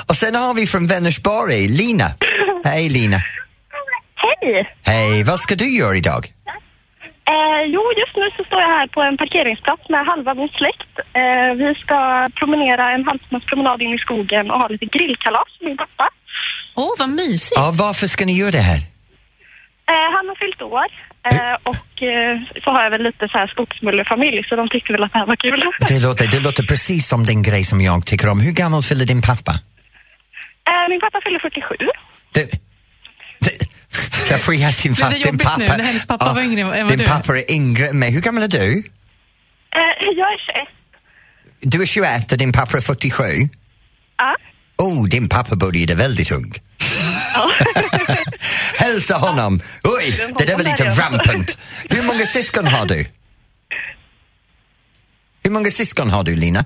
Och 0.07 0.17
sen 0.17 0.35
har 0.35 0.55
vi 0.55 0.67
från 0.67 0.87
Vänersborg, 0.87 1.69
Lina. 1.69 2.11
Hej 2.65 2.89
Lina. 2.89 3.23
Hej! 4.17 4.77
Hej, 4.83 5.23
vad 5.23 5.41
ska 5.41 5.55
du 5.55 5.77
göra 5.77 5.97
idag? 5.97 6.33
Eh, 7.31 7.63
jo, 7.75 7.83
just 8.01 8.17
nu 8.17 8.27
så 8.37 8.45
står 8.45 8.61
jag 8.61 8.69
här 8.79 8.87
på 8.87 9.01
en 9.03 9.17
parkeringsplats 9.17 9.89
med 9.89 10.07
halva 10.07 10.35
min 10.35 10.49
släkt. 10.59 10.93
Eh, 11.21 11.51
vi 11.63 11.69
ska 11.83 11.99
promenera 12.41 12.85
en 12.95 13.05
halvtimmes 13.09 13.45
promenad 13.51 13.83
in 13.83 13.95
i 13.95 13.99
skogen 13.99 14.51
och 14.51 14.59
ha 14.59 14.69
lite 14.69 14.87
grillkalas 14.87 15.51
med 15.61 15.69
min 15.69 15.77
pappa. 15.77 16.07
Åh, 16.75 16.93
vad 16.99 17.11
mysigt. 17.11 17.59
Ja, 17.61 17.73
varför 17.85 18.07
ska 18.07 18.25
ni 18.27 18.33
göra 18.43 18.51
det 18.51 18.67
här? 18.73 18.81
Eh, 19.93 20.09
han 20.17 20.25
har 20.29 20.37
fyllt 20.43 20.63
år 20.63 20.89
eh, 21.31 21.55
och 21.73 22.03
eh, 22.13 22.35
så 22.65 22.71
har 22.71 22.83
jag 22.83 22.91
väl 22.91 23.03
lite 23.03 23.29
så 23.33 23.39
här 23.39 23.47
skogsmullefamilj 23.47 24.45
så 24.49 24.57
de 24.57 24.69
tyckte 24.69 24.93
väl 24.93 25.03
att 25.05 25.13
det 25.13 25.19
här 25.19 25.27
var 25.27 25.37
kul. 25.37 25.61
Det 25.89 26.01
låter, 26.03 26.27
det 26.31 26.41
låter 26.41 26.63
precis 26.63 27.09
som 27.09 27.25
den 27.25 27.43
grej 27.43 27.65
som 27.65 27.81
jag 27.81 28.07
tycker 28.07 28.29
om. 28.31 28.41
Hur 28.41 28.53
gammal 28.53 28.83
fyller 28.83 29.07
din 29.07 29.23
pappa? 29.23 29.53
eh, 30.71 30.89
min 30.89 31.01
pappa 31.01 31.21
fyller 31.25 31.39
47. 31.39 31.75
Det, 32.35 32.45
det, 33.45 33.55
jag 34.31 34.41
får 34.41 34.55
ge 34.55 34.71
din, 34.83 34.93
Blev 34.93 35.11
det 35.11 35.15
din 35.17 35.27
jobbigt 35.27 35.43
pappa. 35.43 35.57
nu 35.59 35.67
när 35.67 35.79
hennes 35.85 36.07
pappa 36.07 36.33
var 36.35 36.43
yngre 36.43 36.61
än 36.61 36.69
vad 36.69 36.77
din 36.89 36.99
du 36.99 37.05
är? 37.05 37.09
pappa 37.09 37.39
är 37.39 37.51
yngre 37.51 37.87
än 37.89 37.99
mig. 37.99 38.11
Hur 38.11 38.21
gammal 38.21 38.43
är 38.43 38.49
du? 38.49 38.79
Eh, 38.79 38.83
jag 40.17 40.33
är 40.33 40.39
21. 40.47 40.69
Du 41.61 41.83
är 41.83 41.87
21 41.87 42.33
och 42.33 42.39
din 42.39 42.53
pappa 42.53 42.77
är 42.77 42.81
47. 42.81 43.23
Ja. 44.19 44.37
Oh, 44.79 45.05
din 45.09 45.29
pappa 45.29 45.57
började 45.57 45.95
väldigt 45.95 46.33
ung. 46.33 46.55
Hälsa 48.79 49.15
honom. 49.17 49.61
Oj, 49.85 50.33
det 50.39 50.45
där 50.45 50.57
var 50.57 50.65
lite 50.65 50.85
rampant. 50.85 51.59
Hur 51.91 52.07
många 52.07 52.27
syskon 52.27 52.67
har 52.67 52.87
du? 52.87 53.07
Hur 55.45 55.51
många 55.51 55.71
syskon 55.71 56.11
har 56.11 56.25
du, 56.25 56.37
Lina? 56.37 56.65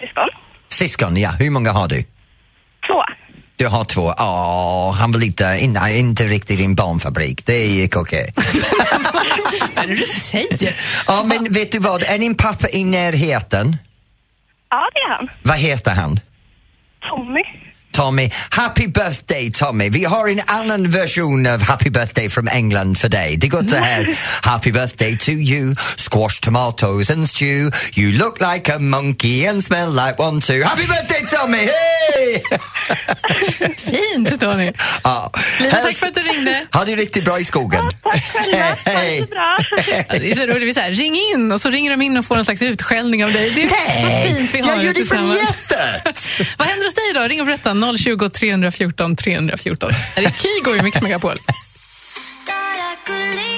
Syskon. 0.00 0.28
Syskon, 0.68 1.16
ja. 1.16 1.30
Hur 1.30 1.50
många 1.50 1.72
har 1.72 1.88
du? 1.88 2.04
Du 3.56 3.66
har 3.66 3.84
två. 3.84 4.14
Åh, 4.18 4.92
han 4.92 5.12
var 5.12 5.20
lite, 5.20 5.58
in, 5.60 5.78
inte 5.90 6.24
riktigt 6.24 6.60
i 6.60 6.64
en 6.64 6.74
barnfabrik. 6.74 7.46
Det 7.46 7.66
gick 7.66 7.96
okej. 7.96 8.32
Vad 9.74 9.84
är 9.84 9.88
det 9.88 9.94
du 9.94 10.02
säger? 10.02 10.74
Ja, 11.06 11.22
men 11.26 11.52
vet 11.52 11.72
du 11.72 11.78
vad? 11.78 12.02
Är 12.02 12.18
din 12.18 12.34
pappa 12.34 12.68
i 12.68 12.84
närheten? 12.84 13.76
Ja, 14.70 14.88
det 14.94 15.00
är 15.00 15.16
han. 15.16 15.28
Vad 15.42 15.56
heter 15.56 15.90
han? 15.90 16.20
Tommy. 17.08 17.42
Tommy. 17.96 18.30
Happy 18.50 18.86
birthday 18.88 19.50
Tommy. 19.50 19.88
Vi 19.90 20.04
har 20.04 20.28
en 20.28 20.40
annan 20.46 20.90
version 20.90 21.46
av 21.46 21.62
Happy 21.62 21.90
birthday 21.90 22.28
från 22.28 22.48
England 22.48 22.98
för 22.98 23.08
dig. 23.08 23.36
Det 23.36 23.48
går 23.48 23.64
så 23.68 23.76
här. 23.76 24.18
Happy 24.42 24.72
birthday 24.72 25.18
to 25.18 25.30
you, 25.30 25.74
squash 25.96 26.40
tomatoes 26.40 27.10
and 27.10 27.28
stew. 27.28 27.70
You 27.94 28.12
look 28.12 28.38
like 28.54 28.72
a 28.74 28.78
monkey 28.78 29.46
and 29.46 29.64
smell 29.64 29.90
like 29.90 30.14
one 30.22 30.40
too. 30.40 30.62
Happy 30.64 30.82
birthday 30.86 31.20
Tommy! 31.38 31.58
Hej! 31.58 32.42
Fint, 33.76 34.40
Tony. 34.40 34.72
ja. 35.04 35.32
Lina, 35.60 35.74
tack 35.74 35.96
för 35.96 36.06
att 36.06 36.14
du 36.14 36.20
ringde. 36.22 36.66
Ha 36.72 36.84
det 36.84 36.96
riktigt 36.96 37.24
bra 37.24 37.40
i 37.40 37.44
skogen. 37.44 37.84
Tack 38.02 38.24
själva. 38.32 38.64
Ha 38.64 39.00
det 39.02 39.20
så 39.20 39.26
bra. 39.26 39.58
Ja, 40.08 40.18
Det 40.18 40.30
är 40.30 40.34
så 40.34 40.46
roligt. 40.46 40.68
Vi 40.68 40.74
säger, 40.74 40.92
ring 40.92 41.16
in 41.34 41.52
och 41.52 41.60
så 41.60 41.70
ringer 41.70 41.90
de 41.90 42.02
in 42.02 42.16
och 42.16 42.24
får 42.24 42.36
en 42.36 42.44
slags 42.44 42.62
utskällning 42.62 43.24
av 43.24 43.32
dig. 43.32 43.50
Det 43.54 43.62
är 43.62 43.70
Nej, 44.04 44.34
fint 44.34 44.54
vi 44.54 44.60
har 44.60 44.76
jag 44.76 44.84
gör 44.84 44.94
det 44.94 45.04
från 45.04 45.26
hjärtat. 45.36 46.24
Vad 46.58 46.68
händer 46.68 46.84
hos 46.84 46.94
dig 46.94 47.04
då? 47.14 47.20
Ring 47.20 47.40
och 47.40 47.46
berätta. 47.46 47.74
020 47.98 48.28
314 48.28 49.16
314. 49.16 49.90
Här 50.16 50.22
är 50.22 50.30
Kygo 50.30 50.76
i 50.76 50.82
Mix 50.82 51.02
Megapol. 51.02 51.36
My 53.36 53.56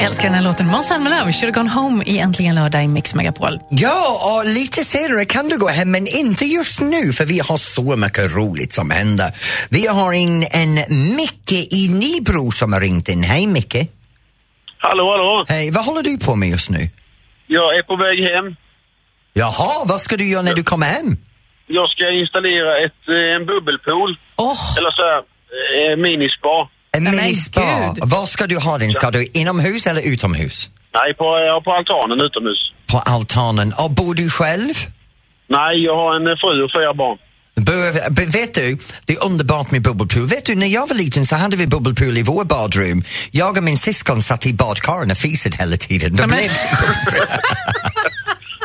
Älskar 0.00 0.24
den 0.24 0.34
här 0.34 0.42
låten. 0.42 0.66
Måns 0.66 0.86
Zelmerlöw, 0.86 1.32
Should 1.32 1.56
have 1.56 1.68
gone 1.68 1.70
home 1.70 2.04
i 2.04 2.18
Äntligen 2.18 2.54
lördag 2.54 2.84
i 2.84 2.88
Mix 2.88 3.14
Megapol. 3.14 3.58
Ja, 3.70 4.20
och 4.24 4.46
lite 4.46 4.84
senare 4.84 5.24
kan 5.24 5.48
du 5.48 5.58
gå 5.58 5.68
hem, 5.68 5.90
men 5.90 6.06
inte 6.06 6.44
just 6.44 6.80
nu 6.80 7.12
för 7.12 7.24
vi 7.24 7.38
har 7.38 7.58
så 7.58 7.96
mycket 7.96 8.34
roligt 8.34 8.72
som 8.72 8.90
händer. 8.90 9.32
Vi 9.70 9.86
har 9.86 10.12
in 10.12 10.46
en 10.50 10.74
Micke 11.16 11.52
i 11.70 11.88
Nybro 11.88 12.50
som 12.50 12.72
har 12.72 12.80
ringt 12.80 13.08
in. 13.08 13.22
Hej 13.22 13.46
Micke! 13.46 13.76
Hallå, 14.78 15.10
hallå. 15.10 15.44
Hej, 15.48 15.70
vad 15.70 15.84
håller 15.84 16.02
du 16.02 16.18
på 16.18 16.34
med 16.36 16.48
just 16.48 16.70
nu? 16.70 16.90
Jag 17.50 17.76
är 17.78 17.82
på 17.82 17.96
väg 17.96 18.18
hem. 18.30 18.56
Jaha, 19.32 19.84
vad 19.84 20.00
ska 20.00 20.16
du 20.16 20.28
göra 20.28 20.42
när 20.42 20.54
du 20.54 20.62
kommer 20.62 20.86
hem? 20.86 21.16
Jag 21.66 21.90
ska 21.90 22.10
installera 22.10 22.78
ett, 22.84 23.02
eh, 23.08 23.36
en 23.36 23.46
bubbelpool. 23.46 24.18
Åh, 24.36 24.58
Eller 24.78 24.90
så 24.90 25.02
här, 25.02 25.18
eh, 25.92 25.96
minispa. 25.96 26.68
En 26.96 27.04
Nej, 27.04 27.12
men 27.12 27.22
minispa. 27.24 27.60
gud. 27.94 28.04
Var 28.14 28.26
ska 28.26 28.46
du 28.46 28.56
ha 28.58 28.78
den? 28.78 28.92
Ska 28.92 29.10
du 29.10 29.26
inomhus 29.26 29.86
eller 29.86 30.12
utomhus? 30.12 30.70
Nej, 30.94 31.14
på, 31.14 31.24
ja, 31.24 31.60
på 31.64 31.72
altanen 31.72 32.20
utomhus. 32.20 32.72
På 32.92 32.98
altanen. 32.98 33.72
Och 33.78 33.90
bor 33.90 34.14
du 34.14 34.30
själv? 34.30 34.74
Nej, 35.46 35.84
jag 35.84 35.96
har 35.96 36.16
en 36.16 36.26
eh, 36.26 36.36
fru 36.36 36.62
och 36.64 36.70
fyra 36.76 36.94
barn. 36.94 37.18
Vet 38.32 38.54
du, 38.54 38.78
det 39.04 39.12
är 39.12 39.24
underbart 39.24 39.70
med 39.70 39.82
bubbelpool. 39.82 40.26
Vet 40.26 40.46
du, 40.46 40.54
när 40.54 40.66
jag 40.66 40.88
var 40.88 40.96
liten 40.96 41.26
så 41.26 41.36
hade 41.36 41.56
vi 41.56 41.66
bubbelpool 41.66 42.18
i 42.18 42.22
vår 42.22 42.44
badrum. 42.44 43.02
Jag 43.30 43.56
och 43.56 43.64
min 43.64 43.76
syskon 43.78 44.22
satt 44.22 44.46
i 44.46 44.54
badkaren 44.54 45.10
och 45.10 45.16
fisade 45.16 45.56
hela 45.56 45.76
tiden. 45.76 46.16
Då 46.16 46.26
blev 46.26 46.38
det 46.38 47.28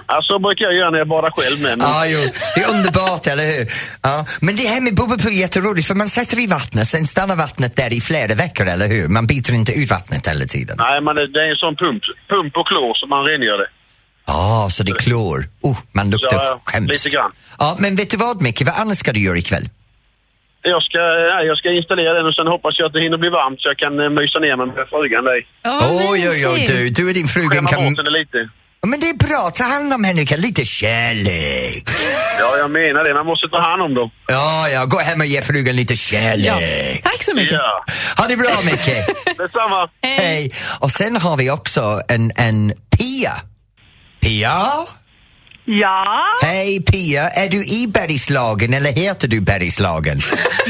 Ja, 0.08 0.22
så 0.24 0.40
brukar 0.40 0.66
jag 0.66 0.74
göra 0.74 0.90
när 0.90 0.98
jag 0.98 1.08
badar 1.08 1.32
själv 1.32 1.62
med. 1.62 1.78
Men, 1.78 1.88
Ja, 1.88 2.06
jo, 2.08 2.20
det 2.56 2.62
är 2.62 2.70
underbart, 2.70 3.28
eller 3.28 3.46
hur? 3.46 3.74
Ja. 4.02 4.26
Men 4.42 4.56
det 4.56 4.68
här 4.68 4.82
med 4.82 4.96
bubbelpool 4.96 5.32
är 5.32 5.36
jätteroligt 5.36 5.88
för 5.88 5.96
man 5.96 6.10
sätter 6.10 6.40
i 6.40 6.48
vattnet, 6.48 6.88
sen 6.88 7.06
stannar 7.06 7.36
vattnet 7.36 7.76
där 7.76 7.94
i 7.94 8.02
flera 8.02 8.36
veckor, 8.36 8.68
eller 8.68 8.88
hur? 8.88 9.08
Man 9.08 9.28
byter 9.28 9.54
inte 9.54 9.72
ut 9.72 9.90
vattnet 9.90 10.28
hela 10.28 10.46
tiden. 10.46 10.78
Nej, 10.80 11.02
men 11.02 11.16
det, 11.16 11.28
det 11.28 11.42
är 11.42 11.50
en 11.50 11.56
sån 11.56 11.76
pump, 11.76 12.04
pump 12.30 12.58
och 12.58 12.68
klor 12.68 12.94
som 12.94 13.10
man 13.10 13.26
rengör 13.26 13.58
det. 13.58 13.68
Ja, 14.26 14.68
så 14.72 14.84
det 14.84 14.92
är 14.92 14.96
klor. 14.96 15.46
Oh, 15.62 15.78
man 15.92 16.10
luktar 16.10 16.30
Ja, 16.34 16.60
hemskt. 16.74 16.92
lite 16.92 17.10
grann. 17.10 17.32
Ja, 17.60 17.76
men 17.80 17.96
vet 17.96 18.10
du 18.12 18.18
vad 18.18 18.42
Micke, 18.42 18.62
vad 18.66 18.76
annat 18.76 18.98
ska 18.98 19.14
du 19.14 19.20
göra 19.20 19.38
ikväll? 19.38 19.70
Jag 20.62 20.84
ska, 20.84 20.98
nej, 21.36 21.46
jag 21.48 21.58
ska 21.58 21.70
installera 21.72 22.14
den 22.14 22.26
och 22.26 22.36
sen 22.36 22.48
hoppas 22.48 22.76
jag 22.80 22.86
att 22.88 22.94
det 22.94 23.02
hinner 23.02 23.18
bli 23.18 23.30
varmt 23.30 23.62
så 23.62 23.68
jag 23.70 23.78
kan 23.78 24.00
eh, 24.00 24.10
mysa 24.10 24.40
ner 24.40 24.56
mig 24.58 24.66
med 24.68 24.88
frugan. 24.90 25.24
där. 25.26 25.40
ja, 25.64 25.80
vad 25.82 25.92
Oj, 26.12 26.30
oj, 26.30 26.48
oj, 26.48 26.66
du, 26.68 26.90
du 26.90 27.08
och 27.08 27.14
din 27.14 27.28
frugan 27.28 27.50
Skämma 27.52 27.70
kan... 27.70 27.84
bort 27.86 27.98
henne 27.98 28.10
lite. 28.20 28.38
Ja, 28.82 28.88
Men 28.88 29.00
det 29.00 29.10
är 29.10 29.18
bra, 29.28 29.50
ta 29.56 29.64
hand 29.64 29.94
om 29.94 30.04
henne, 30.04 30.20
Micke. 30.22 30.38
lite 30.38 30.66
kärlek. 30.66 31.90
Ja, 32.40 32.58
jag 32.58 32.72
menar 32.72 33.04
det. 33.04 33.14
Man 33.14 33.26
måste 33.26 33.48
ta 33.48 33.62
hand 33.70 33.82
om 33.82 33.94
dem. 33.94 34.10
Ja, 34.28 34.70
ja, 34.70 34.86
gå 34.86 35.00
hem 35.00 35.20
och 35.20 35.26
ge 35.26 35.42
frugan 35.42 35.76
lite 35.76 35.94
Ja. 35.94 35.98
kärlek. 35.98 37.04
Tack 37.04 37.24
så 37.24 37.34
mycket. 37.36 37.52
Ja, 37.54 37.84
Ha 38.18 38.28
det 38.28 38.38
bra 38.38 38.52
Micke. 38.66 38.96
detsamma. 39.38 39.90
Hej! 40.02 40.52
Och 40.80 40.92
sen 40.92 41.16
har 41.18 41.38
vi 41.38 41.50
också 41.52 42.02
en, 42.08 42.32
en 42.36 42.74
Pia. 42.98 43.34
Pia? 44.24 44.68
Ja, 45.66 46.06
Hej 46.44 46.82
Pia, 46.84 47.30
är 47.30 47.50
du 47.50 47.66
i 47.66 47.88
Bergslagen 47.88 48.74
eller 48.74 48.92
heter 48.92 49.28
du 49.28 49.42
Bergslagen? 49.42 50.18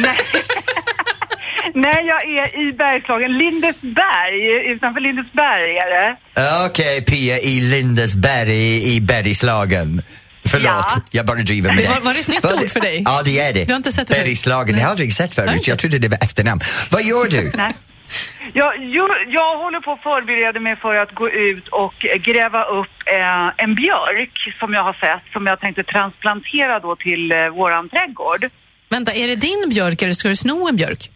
nej 1.76 2.06
jag 2.08 2.22
är 2.24 2.68
i 2.70 2.74
Bergslagen, 2.74 3.38
Lindesberg, 3.38 4.72
utanför 4.76 5.00
Lindesberg 5.02 5.78
är 5.78 5.90
det. 5.90 6.18
Okej 6.66 7.02
Pia, 7.06 7.40
i 7.40 7.60
Lindesberg 7.60 8.96
i 8.96 9.02
Bergslagen. 9.02 10.02
Förlåt, 10.46 10.70
Ja. 10.70 11.02
jag 11.12 11.26
bara 11.26 11.38
driver 11.38 11.70
med 11.70 11.78
dig. 11.78 11.88
Var- 11.88 12.00
var 12.00 12.14
det 12.14 12.20
ett 12.20 12.28
nytt 12.28 12.44
Vad- 12.44 12.54
ord 12.64 12.70
för 12.70 12.80
dig? 12.80 13.02
Ja, 13.06 13.22
det 13.26 13.40
är 13.40 13.54
det. 13.54 13.66
Du 13.66 13.74
har 13.74 13.78
inte 13.78 13.92
sett 13.92 14.08
det? 14.08 14.14
Bergslagen, 14.14 14.76
det 14.76 14.82
har 14.82 14.88
jag 14.88 14.92
aldrig 14.92 15.14
sett 15.14 15.36
förut. 15.36 15.68
Jag 15.68 15.80
trodde 15.80 16.00
det 16.00 16.08
var 16.08 16.18
efternamn. 16.24 16.62
Vad 16.92 17.04
gör 17.04 17.26
du? 17.30 17.52
Nej. 17.56 17.74
Jag, 18.54 18.72
jo, 18.80 19.08
jag 19.28 19.58
håller 19.58 19.80
på 19.80 19.92
att 19.92 20.04
förbereda 20.04 20.60
mig 20.60 20.76
för 20.76 20.96
att 20.96 21.12
gå 21.16 21.30
ut 21.30 21.68
och 21.68 21.94
gräva 22.30 22.64
upp 22.64 22.96
eh, 23.06 23.64
en 23.64 23.76
björk 23.76 24.36
som 24.60 24.74
jag 24.74 24.84
har 24.84 24.94
sett, 24.94 25.34
som 25.34 25.46
jag 25.46 25.60
tänkte 25.60 25.84
transplantera 25.84 26.80
då 26.80 26.96
till 26.96 27.32
eh, 27.32 27.48
våran 27.48 27.90
trädgård. 27.90 28.44
Vänta, 28.90 29.12
är 29.12 29.28
det 29.28 29.36
din 29.36 29.70
björk 29.70 30.02
eller 30.02 30.14
ska 30.14 30.28
du 30.30 30.36
sno 30.36 30.68
en 30.70 30.76
björk? 30.76 31.10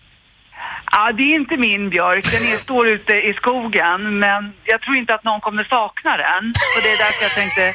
Ja, 0.91 1.11
det 1.17 1.23
är 1.23 1.35
inte 1.35 1.57
min 1.57 1.89
björk, 1.89 2.25
den 2.31 2.43
är, 2.51 2.55
står 2.55 2.87
ute 2.87 3.13
i 3.13 3.33
skogen, 3.33 4.19
men 4.19 4.53
jag 4.63 4.81
tror 4.81 4.97
inte 4.97 5.13
att 5.13 5.23
någon 5.23 5.41
kommer 5.41 5.63
sakna 5.63 6.11
den. 6.17 6.43
Och 6.73 6.81
det 6.83 6.89
är 6.95 6.97
därför 7.05 7.23
jag 7.23 7.35
tänkte, 7.41 7.73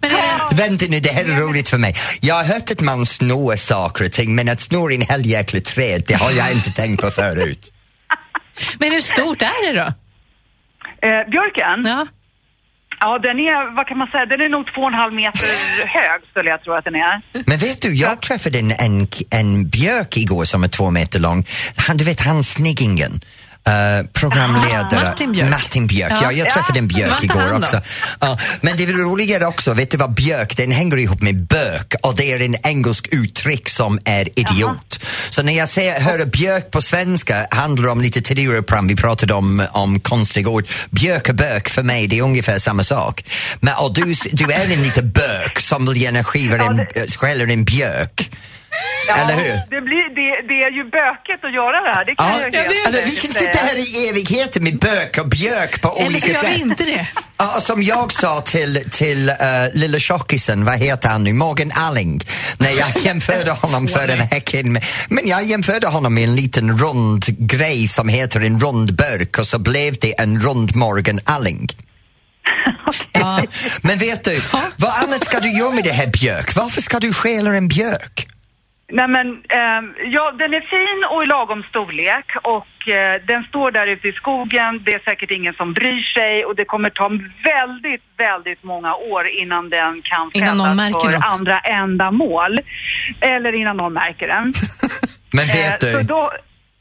Men 0.00 0.10
det, 0.10 0.62
Vänta 0.62 0.84
nu, 0.88 1.00
det 1.00 1.08
här 1.08 1.24
är 1.24 1.46
roligt 1.46 1.68
för 1.68 1.78
mig. 1.78 1.94
Jag 2.20 2.34
har 2.34 2.44
hört 2.44 2.70
att 2.70 2.80
man 2.80 3.06
snor 3.06 3.56
saker 3.56 4.04
och 4.04 4.12
ting, 4.12 4.34
men 4.34 4.48
att 4.48 4.60
snå 4.60 4.90
i 4.90 4.94
en 4.94 5.02
hel 5.02 5.26
jäkla 5.26 5.60
träd, 5.60 6.02
det 6.06 6.14
har 6.14 6.30
jag 6.30 6.52
inte 6.52 6.70
tänkt 6.70 7.02
på 7.02 7.10
förut. 7.10 7.73
Men 8.78 8.92
hur 8.92 9.00
stort 9.00 9.42
är 9.42 9.72
det 9.72 9.78
då? 9.80 9.88
eh, 11.08 11.30
björken? 11.30 11.78
Ja. 11.84 12.06
Ja, 13.00 13.18
den 13.18 13.38
är, 13.38 13.76
vad 13.76 13.86
kan 13.86 13.98
man 13.98 14.08
säga, 14.08 14.26
den 14.26 14.40
är 14.40 14.48
nog 14.48 14.64
två 14.74 14.80
och 14.80 14.88
en 14.88 14.94
halv 14.94 15.14
meter 15.14 15.46
hög 15.86 16.20
skulle 16.30 16.50
jag 16.50 16.62
tro 16.62 16.72
att 16.74 16.84
den 16.84 16.94
är. 16.94 17.22
Men 17.46 17.58
vet 17.58 17.82
du, 17.82 17.94
jag 17.94 18.22
träffade 18.22 18.58
en, 18.58 18.70
en, 18.70 19.08
en 19.30 19.68
björk 19.68 20.16
igår 20.16 20.44
som 20.44 20.64
är 20.64 20.68
två 20.68 20.90
meter 20.90 21.20
lång. 21.20 21.44
Han, 21.76 21.96
du 21.96 22.04
vet 22.04 22.20
han 22.20 22.44
sniggingen. 22.44 23.20
Uh, 23.68 24.06
programledare 24.12 25.00
Ah, 25.00 25.04
Martin 25.08 25.32
Björk. 25.32 25.50
Martin 25.50 25.86
Björk. 25.86 26.12
Ja, 26.12 26.18
Ja. 26.22 26.32
jag 26.32 26.50
träffade 26.50 26.78
en 26.78 26.88
björk 26.88 27.24
igår 27.24 27.52
också. 27.52 27.80
Ja, 28.20 28.38
men 28.60 28.76
det 28.76 28.86
roligare 28.86 29.46
också, 29.46 29.72
vet 29.74 29.90
du 29.90 29.96
vad 29.96 30.14
björk, 30.14 30.56
den 30.56 30.70
hänger 30.70 30.96
ihop 30.96 31.22
med 31.22 31.46
bök 31.46 31.94
och 32.02 32.16
det 32.16 32.32
är 32.32 32.40
en 32.40 32.56
engelsk 32.66 33.08
uttryck 33.10 33.68
som 33.68 33.98
är 34.04 34.28
idiot. 34.38 35.00
Så 35.30 35.42
när 35.42 35.52
jag 35.52 35.68
säger, 35.68 36.00
hör 36.00 36.24
björk 36.24 36.70
på 36.70 36.82
svenska 36.82 37.46
handlar 37.50 37.84
det 37.84 37.90
om 37.90 38.00
lite 38.00 38.20
tidigare 38.22 38.62
program, 38.62 38.86
vi 38.86 38.96
pratade 38.96 39.34
om, 39.34 39.66
om 39.72 40.00
konstiga 40.00 40.50
ord. 40.50 40.66
Björk 40.90 41.28
och 41.28 41.34
bök 41.34 41.68
för 41.68 41.82
mig, 41.82 42.06
det 42.06 42.18
är 42.18 42.22
ungefär 42.22 42.58
samma 42.58 42.84
sak. 42.84 43.24
Men, 43.60 43.74
och 43.74 43.94
du, 43.94 44.14
du 44.32 44.44
är 44.52 44.72
en 44.72 44.82
liten 44.82 45.10
bök 45.12 45.60
som 45.60 45.86
vill 45.86 46.02
gärna 46.02 46.24
skiva 46.24 46.56
en, 46.56 46.86
skäller 47.18 47.46
en 47.48 47.64
björk. 47.64 48.30
Ja, 49.08 49.14
Eller 49.16 49.34
hur? 49.34 49.54
Det, 49.74 49.80
blir, 49.88 50.04
det, 50.18 50.28
det 50.48 50.58
är 50.66 50.70
ju 50.78 50.84
bökigt 50.98 51.44
att 51.44 51.54
göra 51.54 51.76
det 51.86 51.92
här, 51.94 52.04
det 52.04 52.14
kan 52.14 52.26
Ja, 52.26 52.48
jag 52.52 52.62
helt 52.62 52.86
alltså, 52.86 53.02
vi 53.04 53.16
kan 53.16 53.32
sitta 53.42 53.58
här 53.58 53.76
i 53.76 54.08
evigheter 54.08 54.60
med 54.60 54.78
bök 54.78 55.18
och 55.18 55.28
björk 55.28 55.80
på 55.80 55.88
Eller 55.96 56.06
olika 56.06 56.26
så 56.26 56.32
gör 56.32 56.42
sätt. 56.42 56.56
vi 56.56 56.60
inte 56.60 56.84
det. 56.84 57.06
Ja, 57.36 57.56
och 57.56 57.62
som 57.62 57.82
jag 57.82 58.12
sa 58.12 58.40
till, 58.40 58.84
till 58.90 59.30
uh, 59.30 59.36
lilla 59.74 59.98
tjockisen, 59.98 60.64
vad 60.64 60.78
heter 60.78 61.08
han 61.08 61.24
nu, 61.24 61.32
Morgan 61.32 61.70
Alling, 61.74 62.20
när 62.58 62.70
jag 62.70 62.88
jämförde 63.04 63.50
honom 63.50 63.88
förra 63.88 64.16
veckan 64.16 64.72
med, 64.72 64.84
men 65.08 65.28
jag 65.28 65.44
jämförde 65.44 65.86
honom 65.86 66.14
med 66.14 66.24
en 66.24 66.36
liten 66.36 66.78
rund 66.78 67.24
grej 67.38 67.88
som 67.88 68.08
heter 68.08 68.40
en 68.40 68.60
rund 68.60 68.94
burk 68.96 69.38
och 69.38 69.46
så 69.46 69.58
blev 69.58 69.98
det 70.00 70.20
en 70.20 70.40
rund 70.40 70.76
Morgan 70.76 71.20
Alling. 71.24 71.68
Ja. 73.12 73.42
Men 73.82 73.98
vet 73.98 74.24
du, 74.24 74.40
vad 74.76 74.92
annat 75.04 75.24
ska 75.24 75.40
du 75.40 75.58
göra 75.58 75.70
med 75.70 75.84
det 75.84 75.92
här 75.92 76.06
björk? 76.06 76.56
Varför 76.56 76.80
ska 76.80 77.00
du 77.00 77.12
stjäla 77.12 77.54
en 77.54 77.68
björk? 77.68 78.26
Nej 78.92 79.08
men, 79.08 79.26
ehm, 79.28 79.84
ja 80.16 80.24
den 80.38 80.54
är 80.54 80.64
fin 80.74 80.98
och 81.12 81.22
i 81.24 81.26
lagom 81.26 81.62
storlek 81.70 82.26
och 82.42 82.88
eh, 82.88 83.22
den 83.26 83.44
står 83.44 83.70
där 83.70 83.86
ute 83.86 84.08
i 84.08 84.12
skogen. 84.12 84.82
Det 84.84 84.92
är 84.94 85.02
säkert 85.10 85.30
ingen 85.30 85.54
som 85.54 85.72
bryr 85.72 86.02
sig 86.16 86.44
och 86.44 86.56
det 86.56 86.64
kommer 86.64 86.90
ta 86.90 87.08
väldigt, 87.52 88.04
väldigt 88.16 88.62
många 88.64 88.94
år 88.94 89.28
innan 89.28 89.70
den 89.70 90.02
kan 90.02 90.30
fällas 90.30 90.92
för 90.92 91.10
något. 91.10 91.24
andra 91.32 91.58
ändamål. 91.60 92.58
Eller 93.20 93.52
innan 93.60 93.76
någon 93.76 93.92
märker 93.92 94.26
den. 94.28 94.52
Men 95.32 95.46
vet 95.46 95.82
Eh, 95.82 95.90
så 95.92 95.98
du, 95.98 96.04
då, 96.04 96.30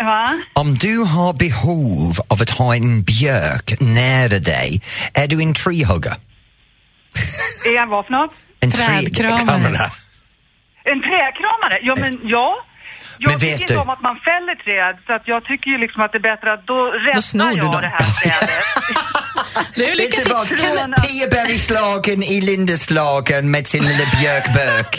va? 0.03 0.33
om 0.53 0.75
du 0.75 0.97
har 0.97 1.33
behov 1.33 2.11
av 2.27 2.37
att 2.41 2.49
ha 2.49 2.75
en 2.75 3.03
björk 3.03 3.81
nära 3.81 4.39
dig, 4.39 4.81
är 5.13 5.27
du 5.27 5.41
en 5.41 5.53
treehugger? 5.53 6.13
Är 7.65 7.75
jag 7.75 7.87
vad 7.87 8.05
för 8.05 8.11
något? 8.11 8.31
En 8.59 8.71
Trädkramare. 8.71 10.02
En 10.91 10.99
trädkramare? 11.07 11.75
Ja 11.81 11.93
men 12.03 12.13
ja. 12.35 12.47
Jag 13.19 13.31
Men 13.31 13.39
vet 13.39 13.57
du- 13.57 13.61
inte 13.63 13.77
om 13.77 13.89
att 13.89 14.01
man 14.01 14.15
fäller 14.29 14.55
träd 14.65 14.95
så 15.07 15.13
att 15.13 15.21
jag 15.25 15.45
tycker 15.45 15.67
ju 15.71 15.77
liksom 15.77 16.01
att 16.03 16.11
det 16.11 16.17
är 16.17 16.27
bättre 16.31 16.53
att 16.53 16.67
då 16.67 16.79
räddar 17.07 17.47
jag 17.57 17.59
dem. 17.71 17.81
det 17.81 17.87
här 17.87 18.05
trädet. 18.23 18.49
Du, 19.75 19.93
lycka 19.95 20.17
Vet 20.17 20.27
du 20.27 20.33
vad? 20.33 20.47
till. 20.47 20.57
Pia-Bergslagen 21.03 22.23
i 22.23 22.41
Lindeslagen 22.41 23.51
med 23.51 23.67
sin 23.67 23.83
lilla 23.83 24.03
björkbök. 24.19 24.97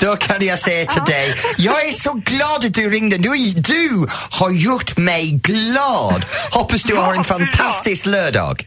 Då 0.00 0.16
kan 0.16 0.46
jag 0.46 0.58
säga 0.58 0.86
till 0.86 1.02
dig, 1.04 1.34
jag 1.56 1.84
är 1.88 1.92
så 1.92 2.12
glad 2.12 2.64
att 2.64 2.74
du 2.74 2.90
ringde. 2.90 3.16
Du, 3.18 3.28
du 3.54 4.06
har 4.30 4.50
gjort 4.50 4.96
mig 4.96 5.30
glad. 5.42 6.22
Hoppas 6.52 6.82
du 6.82 6.96
har 6.96 7.14
en 7.14 7.24
fantastisk 7.24 8.06
lördag. 8.06 8.62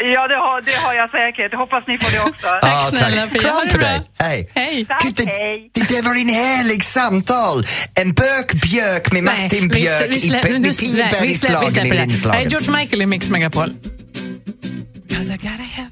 Ja, 0.00 0.28
det 0.28 0.34
har, 0.46 0.60
det 0.62 0.76
har 0.84 0.94
jag 0.94 1.10
säkert. 1.10 1.54
Hoppas 1.54 1.84
ni 1.86 1.98
får 1.98 2.10
det 2.16 2.20
också. 2.30 2.46
Ja, 2.62 2.90
snälla, 2.92 3.26
Pia. 3.26 3.40
Kram 3.42 3.60
det 3.64 3.72
på 3.72 3.78
dig. 3.78 4.00
Hej. 4.18 4.50
Hej. 4.54 4.84
Tack, 4.84 5.02
Gud, 5.02 5.14
det, 5.14 5.24
hej. 5.24 5.70
det 5.74 5.88
där 5.88 6.02
var 6.02 6.14
en 6.14 6.28
härlig 6.28 6.84
samtal. 6.84 7.66
En 7.94 8.12
bök-björk 8.12 9.12
med 9.12 9.22
Martin 9.24 9.68
vi, 9.68 9.80
Björk 9.80 10.10
vi, 10.10 10.14
i 10.16 10.18
slä, 10.20 10.42
med 10.42 10.60
nej, 10.60 10.70
vi, 10.70 10.74
slä, 10.74 10.88
i 11.28 11.34
släpper 11.34 11.70
det. 11.70 11.80
Här 11.80 11.86
är 11.86 11.94
Lindeslagen. 12.00 12.48
George 12.48 12.70
Michael 12.76 13.02
i 13.02 13.06
Mix 13.06 13.30
Megapol. 13.30 13.68
'Cause 15.08 15.34
I 15.34 15.36
gotta 15.36 15.62
have 15.80 15.90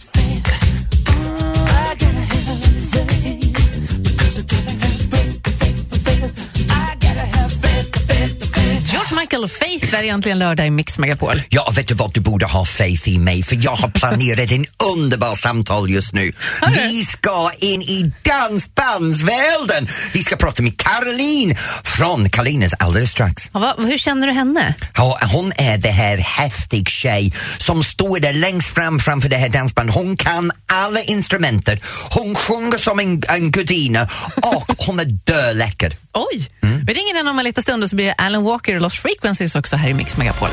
Michael 9.21 9.49
Faith 9.49 9.95
är 9.95 10.03
egentligen 10.03 10.39
lördag 10.39 10.67
i 10.67 10.71
Mix 10.71 10.99
Megapol. 10.99 11.43
Ja, 11.49 11.73
vet 11.77 11.89
du 11.89 11.95
vad? 11.95 12.13
Du 12.15 12.21
borde 12.21 12.47
ha 12.47 12.65
faith 12.65 13.09
i 13.09 13.19
mig 13.19 13.43
för 13.43 13.59
jag 13.65 13.77
har 13.77 13.89
planerat 13.89 14.53
en 14.53 14.65
underbar 14.95 15.35
samtal 15.35 15.91
just 15.91 16.13
nu. 16.13 16.33
Vi 16.75 17.05
ska 17.05 17.51
in 17.59 17.83
i 17.83 18.13
dansbandsvärlden. 18.23 19.89
Vi 20.13 20.23
ska 20.23 20.37
prata 20.37 20.63
med 20.63 20.77
Caroline 20.79 21.57
från 21.85 22.31
Kalines 22.31 22.73
alldeles 22.79 23.11
strax. 23.11 23.51
Ja, 23.55 23.75
vad- 23.77 23.87
hur 23.89 23.99
känner 23.99 24.27
du 24.27 24.33
henne? 24.33 24.75
Ja, 24.97 25.19
hon 25.33 25.53
är 25.57 25.79
det 25.79 25.91
här 25.91 26.19
häftig 26.19 26.89
tjej 26.89 27.33
som 27.59 27.85
står 27.85 28.19
där 28.21 28.33
längst 28.33 28.75
fram 28.75 28.99
framför 28.99 29.29
det 29.29 29.37
här 29.37 29.49
dansbandet. 29.49 29.95
Hon 29.95 30.17
kan 30.17 30.53
alla 30.67 31.03
instrumenter. 31.03 31.81
Hon 32.11 32.35
sjunger 32.35 32.79
som 32.79 32.99
en, 33.01 33.23
en 33.29 33.51
gudinna 33.51 34.09
och 34.43 34.75
hon 34.87 35.01
är 35.01 35.05
döläcker. 35.05 35.97
Oj! 36.17 36.49
Mm. 36.63 36.85
Vi 36.87 36.93
ringer 36.93 37.15
den 37.15 37.29
om 37.29 37.39
en 37.39 37.45
liten 37.45 37.63
stund 37.63 37.83
och 37.83 37.91
så 37.91 37.97
blir 37.97 38.07
det 38.07 38.13
Alan 38.13 38.45
Walker 38.45 38.75
och 38.75 38.81
Lost 38.81 38.97
Frequencies 38.97 39.57
också 39.57 39.77
här 39.77 39.89
i 39.89 39.95
Mix 39.95 40.17
Megapol. 40.17 40.49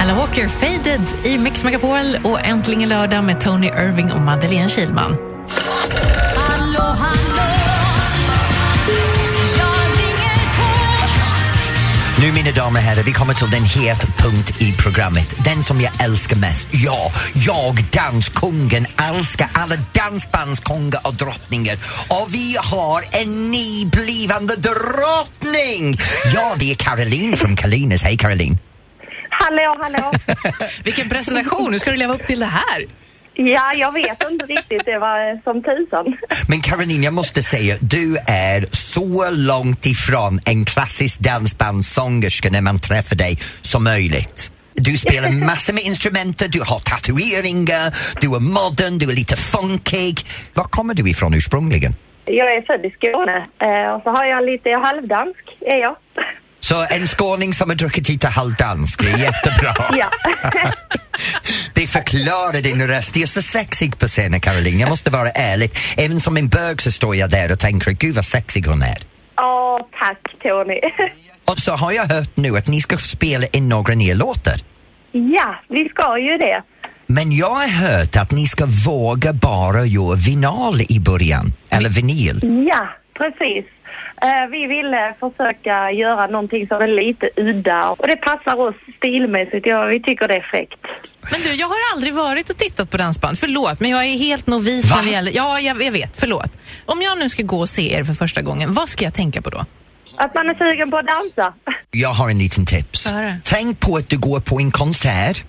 Alan 0.00 0.16
Walker, 0.16 0.48
Faded 0.48 1.02
i 1.24 1.38
Mix 1.38 1.64
Megapol 1.64 2.18
och 2.24 2.40
äntligen 2.40 2.88
lördag 2.88 3.24
med 3.24 3.40
Tony 3.40 3.66
Irving 3.66 4.12
och 4.12 4.20
Madeleine 4.20 4.68
Kilman. 4.68 5.16
Nu 12.20 12.32
mina 12.32 12.50
damer 12.50 12.80
och 12.80 12.86
herrar, 12.86 13.02
vi 13.02 13.12
kommer 13.12 13.34
till 13.34 13.50
den 13.50 13.64
het 13.64 14.00
punkt 14.18 14.62
i 14.62 14.72
programmet. 14.72 15.34
Den 15.44 15.62
som 15.62 15.80
jag 15.80 16.04
älskar 16.04 16.36
mest. 16.36 16.68
Ja, 16.70 17.12
jag, 17.46 17.84
danskungen, 17.92 18.86
älskar 19.10 19.48
alla 19.52 19.76
dansbandskungar 19.92 21.00
och 21.04 21.14
drottningar. 21.14 21.76
Och 22.08 22.34
vi 22.34 22.56
har 22.58 23.02
en 23.22 23.50
nyblivande 23.50 24.54
drottning! 24.56 25.98
Ja, 26.34 26.54
det 26.58 26.70
är 26.70 26.74
Caroline 26.74 27.36
från 27.36 27.56
Kalines. 27.56 28.02
Hej 28.02 28.16
Caroline! 28.16 28.58
Hallå, 29.30 29.76
hallå. 29.82 30.12
Vilken 30.84 31.08
presentation! 31.08 31.70
Nu 31.70 31.78
ska 31.78 31.90
du 31.90 31.96
leva 31.96 32.14
upp 32.14 32.26
till 32.26 32.40
det 32.40 32.46
här. 32.46 32.86
Ja, 33.40 33.72
jag 33.74 33.92
vet 33.92 34.30
inte 34.30 34.46
riktigt. 34.46 34.84
Det 34.84 34.98
var 34.98 35.30
eh, 35.30 35.38
som 35.44 35.62
tusan. 35.62 36.16
Men 36.48 36.60
Caroline, 36.60 37.02
jag 37.02 37.14
måste 37.14 37.42
säga, 37.42 37.76
du 37.80 38.16
är 38.26 38.66
så 38.72 39.30
långt 39.30 39.86
ifrån 39.86 40.40
en 40.44 40.64
klassisk 40.64 41.20
dansbandssångerska 41.20 42.50
när 42.50 42.60
man 42.60 42.78
träffar 42.78 43.16
dig 43.16 43.38
som 43.60 43.84
möjligt. 43.84 44.52
Du 44.74 44.96
spelar 44.96 45.30
massor 45.46 45.72
med 45.72 45.82
instrument, 45.82 46.42
du 46.52 46.60
har 46.60 46.78
tatueringar, 46.78 47.86
du 48.20 48.26
är 48.36 48.40
modern, 48.40 48.98
du 48.98 49.10
är 49.10 49.14
lite 49.14 49.36
funkig. 49.36 50.14
Var 50.54 50.64
kommer 50.64 50.94
du 50.94 51.10
ifrån 51.10 51.34
ursprungligen? 51.34 51.94
Jag 52.24 52.54
är 52.56 52.62
född 52.62 52.84
i 52.86 52.90
Skåne 52.90 53.36
eh, 53.58 53.94
och 53.94 54.02
så 54.02 54.10
har 54.10 54.24
jag 54.24 54.44
lite 54.44 54.70
halvdansk, 54.70 55.44
är 55.60 55.76
jag. 55.76 55.96
Så 56.68 56.86
en 56.90 57.06
skåning 57.06 57.52
som 57.52 57.70
har 57.70 57.76
druckit 57.76 58.08
lite 58.08 58.28
halvdansk, 58.28 59.02
det 59.02 59.10
är 59.12 59.18
jättebra. 59.18 59.74
Ja. 59.98 60.10
Det 61.74 61.86
förklarar 61.86 62.62
din 62.62 62.86
röst. 62.86 63.14
Du 63.14 63.22
är 63.22 63.26
så 63.26 63.42
sexig 63.42 63.98
på 63.98 64.06
scenen, 64.06 64.40
Caroline. 64.40 64.80
Jag 64.80 64.88
måste 64.88 65.10
vara 65.10 65.28
ärlig. 65.28 65.70
Även 65.96 66.20
som 66.20 66.36
en 66.36 66.48
bög 66.48 66.82
så 66.82 66.92
står 66.92 67.16
jag 67.16 67.30
där 67.30 67.52
och 67.52 67.58
tänker, 67.58 67.90
gud 67.90 68.14
vad 68.14 68.24
sexig 68.24 68.66
hon 68.66 68.82
är. 68.82 68.96
Åh, 69.40 69.80
tack 70.00 70.42
Tony. 70.42 70.80
Och 71.52 71.58
så 71.58 71.72
har 71.72 71.92
jag 71.92 72.04
hört 72.04 72.36
nu 72.36 72.56
att 72.56 72.68
ni 72.68 72.80
ska 72.80 72.96
spela 72.96 73.46
in 73.46 73.68
några 73.68 73.94
nya 73.94 74.14
låtar. 74.14 74.60
Ja, 75.12 75.54
vi 75.68 75.88
ska 75.88 76.18
ju 76.18 76.38
det. 76.38 76.62
Men 77.06 77.32
jag 77.32 77.54
har 77.54 77.68
hört 77.68 78.16
att 78.16 78.30
ni 78.30 78.46
ska 78.46 78.66
våga 78.86 79.32
bara 79.32 79.84
göra 79.84 80.14
vinyl 80.14 80.86
i 80.88 81.00
början, 81.00 81.52
eller 81.70 81.90
vinyl. 81.90 82.66
Ja, 82.70 82.88
precis. 83.14 83.64
Eh, 84.22 84.46
vi 84.50 84.66
ville 84.66 85.14
försöka 85.20 85.90
göra 85.90 86.26
någonting 86.26 86.66
som 86.68 86.82
är 86.82 86.88
lite 86.88 87.30
udda 87.36 87.88
och 87.88 88.06
det 88.06 88.16
passar 88.16 88.60
oss 88.60 88.74
stilmässigt. 88.96 89.66
Ja, 89.66 89.84
vi 89.84 90.02
tycker 90.02 90.28
det 90.28 90.34
är 90.34 90.46
fräckt. 90.50 90.84
Men 91.30 91.40
du, 91.40 91.54
jag 91.54 91.66
har 91.66 91.76
aldrig 91.94 92.14
varit 92.14 92.50
och 92.50 92.56
tittat 92.56 92.90
på 92.90 92.96
dansband. 92.96 93.38
Förlåt, 93.38 93.80
men 93.80 93.90
jag 93.90 94.04
är 94.04 94.18
helt 94.18 94.46
novis 94.46 94.90
Va? 94.90 94.96
när 94.96 95.04
det 95.04 95.10
gäller... 95.10 95.32
Ja, 95.34 95.60
jag, 95.60 95.82
jag 95.82 95.92
vet. 95.92 96.12
Förlåt. 96.16 96.52
Om 96.86 97.02
jag 97.02 97.18
nu 97.18 97.28
ska 97.28 97.42
gå 97.42 97.60
och 97.60 97.68
se 97.68 97.94
er 97.94 98.04
för 98.04 98.12
första 98.12 98.42
gången, 98.42 98.72
vad 98.72 98.88
ska 98.88 99.04
jag 99.04 99.14
tänka 99.14 99.42
på 99.42 99.50
då? 99.50 99.64
Att 100.16 100.34
man 100.34 100.48
är 100.50 100.54
sugen 100.54 100.90
på 100.90 100.96
att 100.96 101.06
dansa. 101.06 101.54
Jag 101.90 102.08
har 102.08 102.30
en 102.30 102.38
liten 102.38 102.66
tips. 102.66 103.08
Tänk 103.44 103.80
på 103.80 103.96
att 103.96 104.08
du 104.08 104.18
går 104.18 104.40
på 104.40 104.58
en 104.60 104.70
konsert, 104.70 105.44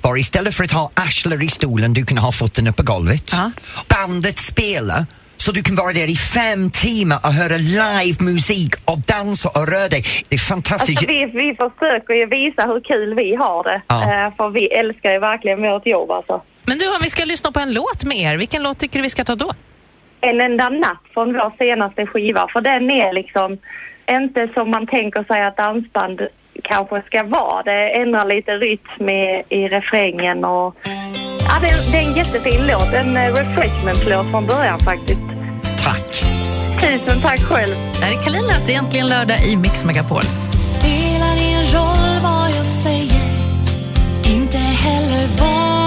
var 0.00 0.18
istället 0.18 0.54
för 0.54 0.64
att 0.64 0.72
ha 0.72 0.90
arslet 0.94 1.42
i 1.42 1.48
stolen, 1.48 1.92
du 1.92 2.06
kan 2.06 2.18
ha 2.18 2.32
foten 2.32 2.66
upp 2.66 2.76
på 2.76 2.82
golvet. 2.82 3.32
Ja. 3.32 3.50
Bandet 3.88 4.38
spelar, 4.38 5.06
så 5.44 5.52
du 5.52 5.62
kan 5.62 5.76
vara 5.76 5.92
där 5.92 6.10
i 6.10 6.16
fem 6.16 6.70
timmar 6.70 7.18
och 7.26 7.32
höra 7.40 7.56
live 7.56 8.18
musik 8.30 8.72
och 8.90 8.98
dansa 9.14 9.48
och 9.58 9.66
röra 9.72 9.88
dig. 9.94 10.02
Det 10.28 10.36
är 10.36 10.44
fantastiskt. 10.54 10.98
Alltså, 10.98 11.14
vi, 11.14 11.20
vi 11.42 11.48
försöker 11.64 12.14
ju 12.14 12.26
visa 12.26 12.62
hur 12.70 12.80
kul 12.80 13.14
vi 13.14 13.34
har 13.34 13.64
det. 13.64 13.82
Ja. 13.88 13.98
Eh, 14.02 14.36
för 14.36 14.48
vi 14.50 14.64
älskar 14.66 15.12
ju 15.12 15.18
verkligen 15.18 15.62
vårt 15.62 15.86
jobb 15.86 16.10
alltså. 16.10 16.42
Men 16.68 16.78
du, 16.78 16.86
om 16.88 17.00
vi 17.02 17.10
ska 17.10 17.24
lyssna 17.24 17.52
på 17.52 17.60
en 17.60 17.74
låt 17.74 18.04
med 18.04 18.16
er, 18.16 18.36
vilken 18.36 18.62
låt 18.62 18.78
tycker 18.78 18.98
du 18.98 19.02
vi 19.02 19.10
ska 19.10 19.24
ta 19.24 19.34
då? 19.34 19.50
En 20.20 20.40
enda 20.40 20.68
natt 20.68 21.04
från 21.14 21.32
vår 21.32 21.52
senaste 21.58 22.06
skiva. 22.06 22.48
För 22.52 22.60
den 22.60 22.90
är 22.90 23.12
liksom 23.12 23.58
inte 24.10 24.48
som 24.54 24.70
man 24.70 24.86
tänker 24.86 25.24
sig 25.24 25.44
att 25.44 25.56
dansband 25.56 26.20
kanske 26.62 27.02
ska 27.02 27.22
vara. 27.22 27.62
Det 27.62 28.00
ändrar 28.02 28.24
lite 28.24 28.52
rytm 28.52 29.08
i, 29.08 29.44
i 29.48 29.68
refrängen 29.68 30.44
och... 30.44 30.76
Ja, 31.54 31.60
det, 31.60 31.68
är- 31.68 31.92
det 31.92 31.98
är 31.98 32.02
en 32.02 32.14
jättefin 32.16 32.66
låt. 32.66 32.92
En 32.92 33.16
eh, 33.16 33.22
refreshment-låt 33.34 34.30
från 34.30 34.46
början 34.46 34.78
faktiskt. 34.80 35.20
Tack! 35.78 36.24
Tusen 36.80 37.20
tack 37.22 37.40
själv. 37.40 37.74
Det 37.92 38.04
här 38.04 38.12
är 38.18 38.22
Kalinas 38.22 38.68
egentligen 38.68 39.06
lördag 39.06 39.46
i 39.46 39.56
Mix 39.56 39.84
Megapol. 39.84 40.22
Spelar 40.78 41.42
ingen 41.42 41.64
roll 41.64 42.20
vad 42.22 42.50
jag 42.50 42.66
säger 42.66 43.24
Inte 44.26 44.58
heller 44.58 45.28
vad 45.38 45.83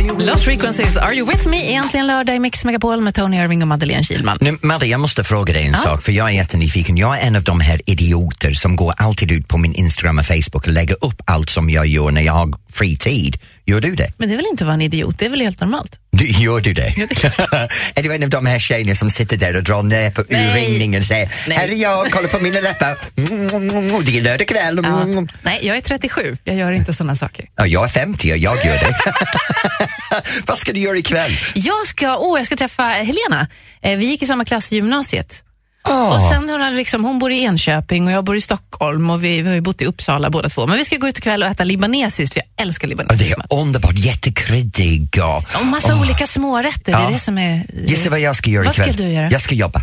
Lost 0.00 0.44
Frequencies, 0.44 0.96
Are 0.96 1.14
You 1.14 1.28
With 1.28 1.48
Me? 1.48 1.70
Egentligen 1.70 2.06
lördag 2.06 2.36
i 2.36 2.38
Mix 2.38 2.64
Megapol 2.64 3.00
med 3.00 3.14
Tony 3.14 3.36
Irving 3.36 3.62
och 3.62 3.68
Madeleine 3.68 4.04
Kilman. 4.04 4.38
Nu, 4.40 4.58
Madde, 4.62 4.86
jag 4.86 5.00
måste 5.00 5.24
fråga 5.24 5.52
dig 5.52 5.66
en 5.66 5.74
sak, 5.74 6.02
för 6.02 6.12
jag 6.12 6.28
är 6.28 6.32
jättenyfiken. 6.32 6.96
Jag 6.96 7.18
är 7.18 7.26
en 7.26 7.36
av 7.36 7.42
de 7.42 7.60
här 7.60 7.80
idioter 7.86 8.52
som 8.52 8.76
går 8.76 8.94
alltid 8.96 9.32
ut 9.32 9.48
på 9.48 9.58
min 9.58 9.74
Instagram 9.74 10.18
och 10.18 10.26
Facebook 10.26 10.66
och 10.66 10.68
lägger 10.68 11.04
upp 11.04 11.22
allt 11.24 11.50
som 11.50 11.70
jag 11.70 11.86
gör 11.86 12.10
när 12.10 12.22
jag 12.22 12.32
har 12.32 12.52
fri 12.72 12.96
tid. 12.96 13.38
Gör 13.70 13.80
du 13.80 13.94
det? 13.94 14.12
Men 14.16 14.28
det 14.28 14.34
är 14.34 14.36
väl 14.36 14.46
inte 14.50 14.64
att 14.64 14.66
vara 14.66 14.74
en 14.74 14.82
idiot, 14.82 15.18
det 15.18 15.26
är 15.26 15.30
väl 15.30 15.40
helt 15.40 15.60
normalt? 15.60 15.98
Du, 16.10 16.26
gör 16.26 16.60
du 16.60 16.72
det? 16.72 16.88
är 17.94 18.02
du 18.02 18.14
en 18.14 18.22
av 18.22 18.30
de 18.30 18.46
här 18.46 18.58
tjejerna 18.58 18.94
som 18.94 19.10
sitter 19.10 19.36
där 19.36 19.56
och 19.56 19.62
drar 19.62 19.82
ner 19.82 20.10
på 20.10 20.24
Nej. 20.28 20.50
urringningen 20.50 20.98
och 20.98 21.04
säger 21.04 21.32
Nej. 21.48 21.58
Här 21.58 21.68
är 21.68 21.74
jag, 21.74 22.10
kolla 22.10 22.28
på 22.28 22.38
mina 22.38 22.60
läppar. 22.60 22.98
Mm, 23.16 24.04
Det 24.04 24.18
är 24.18 24.20
lördag 24.20 24.48
kväll. 24.48 24.80
Ja. 24.84 25.06
Nej, 25.42 25.58
jag 25.62 25.76
är 25.76 25.80
37, 25.80 26.36
jag 26.44 26.56
gör 26.56 26.72
inte 26.72 26.92
sådana 26.92 27.16
saker. 27.16 27.48
Ja, 27.56 27.66
jag 27.66 27.84
är 27.84 27.88
50 27.88 28.32
och 28.32 28.38
jag 28.38 28.66
gör 28.66 28.74
det. 28.74 28.94
Vad 30.46 30.58
ska 30.58 30.72
du 30.72 30.80
göra 30.80 30.96
ikväll? 30.96 31.32
Jag 31.54 31.86
ska, 31.86 32.18
åh, 32.18 32.38
jag 32.38 32.46
ska 32.46 32.56
träffa 32.56 32.82
Helena. 32.82 33.48
Eh, 33.82 33.98
vi 33.98 34.06
gick 34.06 34.22
i 34.22 34.26
samma 34.26 34.44
klass 34.44 34.72
i 34.72 34.74
gymnasiet. 34.74 35.42
Oh. 35.88 36.14
Och 36.16 36.22
sen 36.22 36.48
hon, 36.50 36.60
hade 36.60 36.76
liksom, 36.76 37.04
hon 37.04 37.18
bor 37.18 37.32
i 37.32 37.42
Enköping 37.44 38.06
och 38.06 38.12
jag 38.12 38.24
bor 38.24 38.36
i 38.36 38.40
Stockholm 38.40 39.10
och 39.10 39.24
vi, 39.24 39.42
vi 39.42 39.48
har 39.48 39.54
ju 39.54 39.60
bott 39.60 39.80
i 39.80 39.84
Uppsala 39.84 40.30
båda 40.30 40.48
två. 40.48 40.66
Men 40.66 40.76
vi 40.78 40.84
ska 40.84 40.96
gå 40.96 41.08
ut 41.08 41.18
ikväll 41.18 41.42
och 41.42 41.48
äta 41.48 41.64
libanesiskt 41.64 42.32
för 42.34 42.40
jag 42.56 42.66
älskar 42.66 42.88
Ja, 42.88 42.90
libanesisk 42.90 43.36
det 43.36 43.54
är 43.54 43.60
underbart, 43.60 43.94
jättekryddig 43.98 45.18
och... 45.22 45.60
Och 45.60 45.66
massa 45.66 45.94
Åh. 45.94 46.00
olika 46.00 46.26
smårätter, 46.26 46.92
det 46.92 46.98
Ja. 47.02 47.08
är 47.08 47.12
det 47.12 47.18
som 47.18 47.38
är... 47.38 47.62
Gissa 47.86 48.10
vad 48.10 48.20
jag 48.20 48.36
ska 48.36 48.50
göra 48.50 48.64
Vad 48.64 48.74
ska 48.74 48.82
ikväll? 48.82 48.96
du 48.96 49.12
göra? 49.12 49.30
Jag 49.30 49.40
ska 49.40 49.54
jobba. 49.54 49.82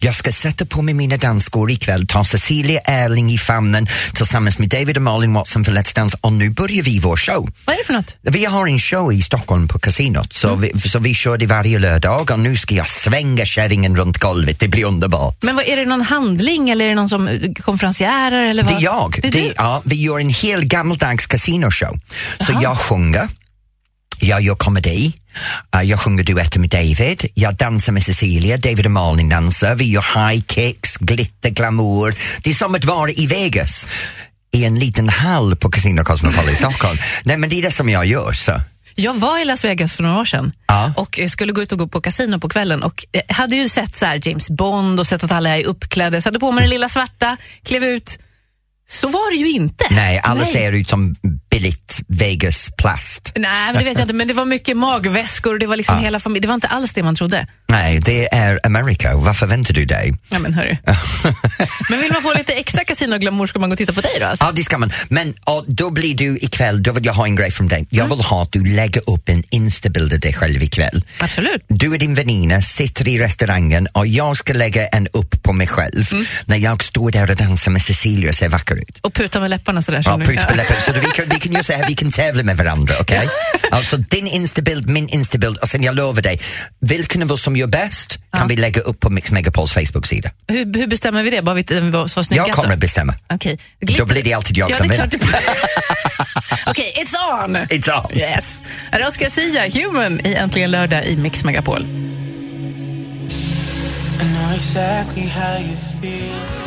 Jag 0.00 0.14
ska 0.14 0.32
sätta 0.32 0.66
på 0.66 0.82
mig 0.82 0.94
mina 0.94 1.16
dansskor 1.16 1.70
ikväll, 1.70 2.06
ta 2.06 2.24
Cecilia 2.24 2.80
Erling 2.80 3.30
i 3.30 3.38
famnen 3.38 3.86
tillsammans 4.14 4.58
med 4.58 4.68
David 4.68 4.96
och 4.96 5.02
Malin 5.02 5.32
Watson 5.32 5.64
för 5.64 5.72
Let's 5.72 5.94
Dance 5.94 6.16
och 6.20 6.32
nu 6.32 6.50
börjar 6.50 6.82
vi 6.82 6.98
vår 6.98 7.16
show. 7.16 7.50
Vad 7.64 7.74
är 7.74 7.78
det 7.78 7.86
för 7.86 7.94
något? 7.94 8.14
Vi 8.22 8.44
har 8.44 8.66
en 8.66 8.78
show 8.78 9.12
i 9.12 9.22
Stockholm 9.22 9.68
på 9.68 9.78
kasinot, 9.78 10.32
så, 10.32 10.48
Mm. 10.48 10.70
vi, 10.74 10.88
så 10.88 10.98
vi 10.98 11.14
kör 11.14 11.38
det 11.38 11.46
varje 11.46 11.78
lördag 11.78 12.30
och 12.30 12.38
nu 12.40 12.56
ska 12.56 12.74
jag 12.74 12.88
svänga 12.88 13.44
kärringen 13.44 13.96
runt 13.96 14.18
golvet, 14.18 14.60
det 14.60 14.68
blir 14.68 14.84
underbart. 14.84 15.36
Men 15.42 15.56
vad, 15.56 15.64
är 15.64 15.76
det 15.76 15.84
någon 15.84 16.02
handling 16.02 16.70
eller 16.70 16.84
är 16.84 16.88
det 16.88 16.94
någon 16.94 17.08
som 17.08 17.54
konferenciärer? 17.60 18.42
Eller 18.44 18.62
vad? 18.62 18.72
Det 18.72 18.78
är 18.78 18.82
jag. 18.84 19.18
Det 19.22 19.28
är 19.28 19.32
Det, 19.32 19.52
ja, 19.56 19.82
vi 19.84 19.96
gör 20.02 20.18
en 20.20 20.30
hel 20.30 20.64
gammaldags 20.64 21.26
kasinoshow. 21.26 22.00
Så 22.46 22.52
jag 22.62 22.78
sjunger, 22.78 23.28
jag 24.20 24.40
gör 24.40 24.54
komedi, 24.54 25.06
eh, 25.06 25.12
jag 25.84 26.00
sjunger 26.00 26.24
duetter 26.24 26.60
med 26.60 26.70
David, 26.70 27.26
jag 27.34 27.54
dansar 27.54 27.92
med 27.92 28.02
Cecilia, 28.02 28.56
David 28.56 28.84
och 28.86 28.92
Malin 28.92 29.28
dansar, 29.28 29.74
vi 29.74 29.84
gör 29.90 30.28
high 30.30 30.44
kicks, 30.48 30.96
glitter, 30.96 31.50
glamour. 31.50 32.14
Det 32.42 32.50
är 32.50 32.54
som 32.54 32.74
att 32.74 32.84
vara 32.84 33.10
i 33.10 33.26
Vegas 33.26 33.86
i 34.52 34.64
en 34.64 34.78
liten 34.78 35.08
hall 35.08 35.56
på 35.56 35.70
Casino 35.70 36.04
Cosmopol 36.04 36.48
i 36.50 36.54
Stockholm. 36.54 36.98
Nej 37.24 37.36
men 37.36 37.50
det 37.50 37.58
är 37.58 37.62
det 37.62 37.72
som 37.72 37.88
jag 37.88 38.06
gör. 38.06 38.32
Så. 38.32 38.60
Jag 38.94 39.14
var 39.14 39.38
i 39.38 39.44
Las 39.44 39.64
Vegas 39.64 39.96
för 39.96 40.02
några 40.02 40.20
år 40.20 40.24
sedan 40.24 40.52
Ja. 40.66 40.92
och 40.96 41.20
skulle 41.28 41.52
gå 41.52 41.62
ut 41.62 41.72
och 41.72 41.78
gå 41.78 41.86
på 41.88 42.00
kasino 42.00 42.40
på 42.40 42.48
kvällen 42.48 42.82
och 42.82 43.04
eh, 43.12 43.36
hade 43.36 43.56
ju 43.56 43.68
sett 43.68 43.96
så 43.96 44.06
James 44.22 44.50
Bond 44.50 45.00
och 45.00 45.06
sett 45.06 45.24
att 45.24 45.32
alla 45.32 45.58
är 45.58 45.64
uppklädda, 45.64 46.20
så 46.20 46.28
hade 46.28 46.38
på 46.38 46.52
mig 46.52 46.62
den 46.62 46.70
lilla 46.70 46.88
svarta, 46.88 47.36
klev 47.64 47.84
ut. 47.84 48.18
Så 48.88 49.08
var 49.08 49.30
det 49.30 49.36
ju 49.36 49.50
inte. 49.50 49.84
Nej, 49.90 50.20
alla 50.24 50.40
Nej. 50.40 50.52
ser 50.52 50.72
ut 50.72 50.88
som 50.90 51.14
billigt 51.50 52.00
Vegas 52.08 52.70
plast. 52.78 53.32
Nej, 53.36 53.66
men 53.72 53.74
det 53.74 53.84
vet 53.84 53.98
jag 53.98 54.04
inte, 54.04 54.14
men 54.14 54.28
det 54.28 54.34
var 54.34 54.44
mycket 54.44 54.76
magväskor 54.76 55.52
och 55.52 55.58
det 55.58 55.66
var 55.66 55.76
liksom 55.76 55.94
Ja. 55.96 56.02
hela 56.02 56.20
familjen. 56.20 56.42
Det 56.42 56.48
var 56.48 56.54
inte 56.54 56.68
alls 56.68 56.92
det 56.92 57.02
man 57.02 57.16
trodde. 57.16 57.46
Nej, 57.68 58.00
det 58.00 58.34
är 58.34 58.60
Amerika. 58.62 59.16
Vad 59.16 59.36
förväntar 59.36 59.74
du 59.74 59.84
dig? 59.84 60.14
Ja, 60.28 60.38
men 60.38 60.54
hörru. 60.54 60.76
men 61.90 62.00
vill 62.00 62.12
man 62.12 62.22
få 62.22 62.34
lite 62.34 62.52
extra 62.52 62.84
kasinoglamour 62.84 63.46
ska 63.46 63.58
man 63.58 63.70
gå 63.70 63.72
och 63.72 63.78
titta 63.78 63.92
på 63.92 64.00
dig 64.00 64.10
då 64.20 64.26
alltså? 64.26 64.44
Ja, 64.44 64.52
det 64.52 64.62
ska 64.62 64.78
man. 64.78 64.92
Men 65.08 65.34
och, 65.44 65.64
då 65.66 65.90
blir 65.90 66.14
du 66.14 66.38
ikväll, 66.38 66.82
då 66.82 66.92
vill 66.92 67.04
jag 67.04 67.12
ha 67.12 67.24
en 67.24 67.36
grej 67.36 67.50
från 67.50 67.68
dig. 67.68 67.86
Jag 67.90 68.06
vill 68.06 68.20
ha 68.20 68.42
att 68.42 68.52
du 68.52 68.64
lägger 68.64 69.10
upp 69.10 69.28
en 69.28 69.44
instabild 69.50 70.12
av 70.12 70.20
dig 70.20 70.32
själv 70.32 70.62
ikväll. 70.62 71.04
Absolut. 71.18 71.64
Du 71.68 71.88
och 71.88 71.98
din 71.98 72.14
väninna 72.14 72.62
sitter 72.62 73.08
i 73.08 73.18
restaurangen 73.18 73.86
och 73.86 74.06
jag 74.06 74.36
ska 74.36 74.52
lägga 74.52 74.88
en 74.88 75.08
upp 75.12 75.42
på 75.42 75.52
mig 75.52 75.66
själv 75.66 76.04
när 76.46 76.56
jag 76.56 76.84
står 76.84 77.10
där 77.10 77.30
och 77.30 77.36
dansar 77.36 77.70
med 77.70 77.82
Cecilia 77.82 78.28
och 78.28 78.34
ser 78.34 78.48
vacker 78.48 78.74
ut. 78.74 78.98
Och 79.00 79.14
puta 79.14 79.40
med 79.40 79.50
läpparna 79.50 79.82
sådär. 79.82 80.02
Ja, 80.04 80.16
punkt 80.16 80.42
på 80.48 80.56
läppen. 80.56 80.76
Så 80.86 80.92
vi 80.92 81.06
kan, 81.06 81.24
vi 81.28 81.40
kan 81.40 81.64
så 81.64 81.72
här, 81.72 81.86
vi 81.88 81.94
kan 81.94 82.10
tävla 82.10 82.42
med 82.42 82.56
varandra, 82.56 82.94
okej? 83.00 83.28
Alltså 83.70 83.96
din 83.96 84.26
instabild, 84.26 84.88
min 84.88 85.08
instabild 85.08 85.56
och 85.56 85.68
sen 85.68 85.82
jag 85.82 85.94
lovar 85.94 86.22
dig, 86.22 86.40
vilken 86.80 87.22
av 87.22 87.32
oss 87.32 87.42
som 87.42 87.55
gör 87.56 87.66
bäst 87.66 88.18
kan 88.32 88.48
vi 88.48 88.56
lägga 88.56 88.80
upp 88.80 89.00
på 89.00 89.10
Mix 89.10 89.30
Megapols 89.30 89.72
Facebook-sida. 89.72 90.30
Hur, 90.48 90.78
hur 90.78 90.86
bestämmer 90.86 91.22
vi 91.22 91.30
det? 91.30 91.42
Bara 91.42 91.54
vi 91.54 91.64
vi 91.68 91.90
var 91.90 92.06
så 92.06 92.24
snyggast 92.24 92.48
Jag 92.48 92.56
kommer 92.56 92.74
att 92.74 92.80
bestämma. 92.80 93.14
Okej. 93.32 93.58
Då 93.80 94.04
blir 94.06 94.22
det 94.22 94.32
alltid 94.32 94.56
jag 94.56 94.70
ja, 94.70 94.74
som 94.74 94.88
vinner. 94.88 95.06
Okej, 96.66 96.94
it's 96.96 97.44
on! 97.44 97.56
It's 97.56 98.04
on. 98.04 98.18
Yes. 98.18 98.62
Här 98.90 99.00
är 99.00 99.08
Oscar 99.08 99.28
Sia, 99.28 99.68
Human, 99.70 100.26
i 100.26 100.34
Äntligen 100.34 100.70
lördag 100.70 101.06
i 101.06 101.16
Mix 101.16 101.44
Megapol. 101.44 101.82
I 101.82 101.88
know 104.18 104.52
exactly 104.54 105.28
how 105.28 105.58
you 105.58 105.76
feel. 106.00 106.65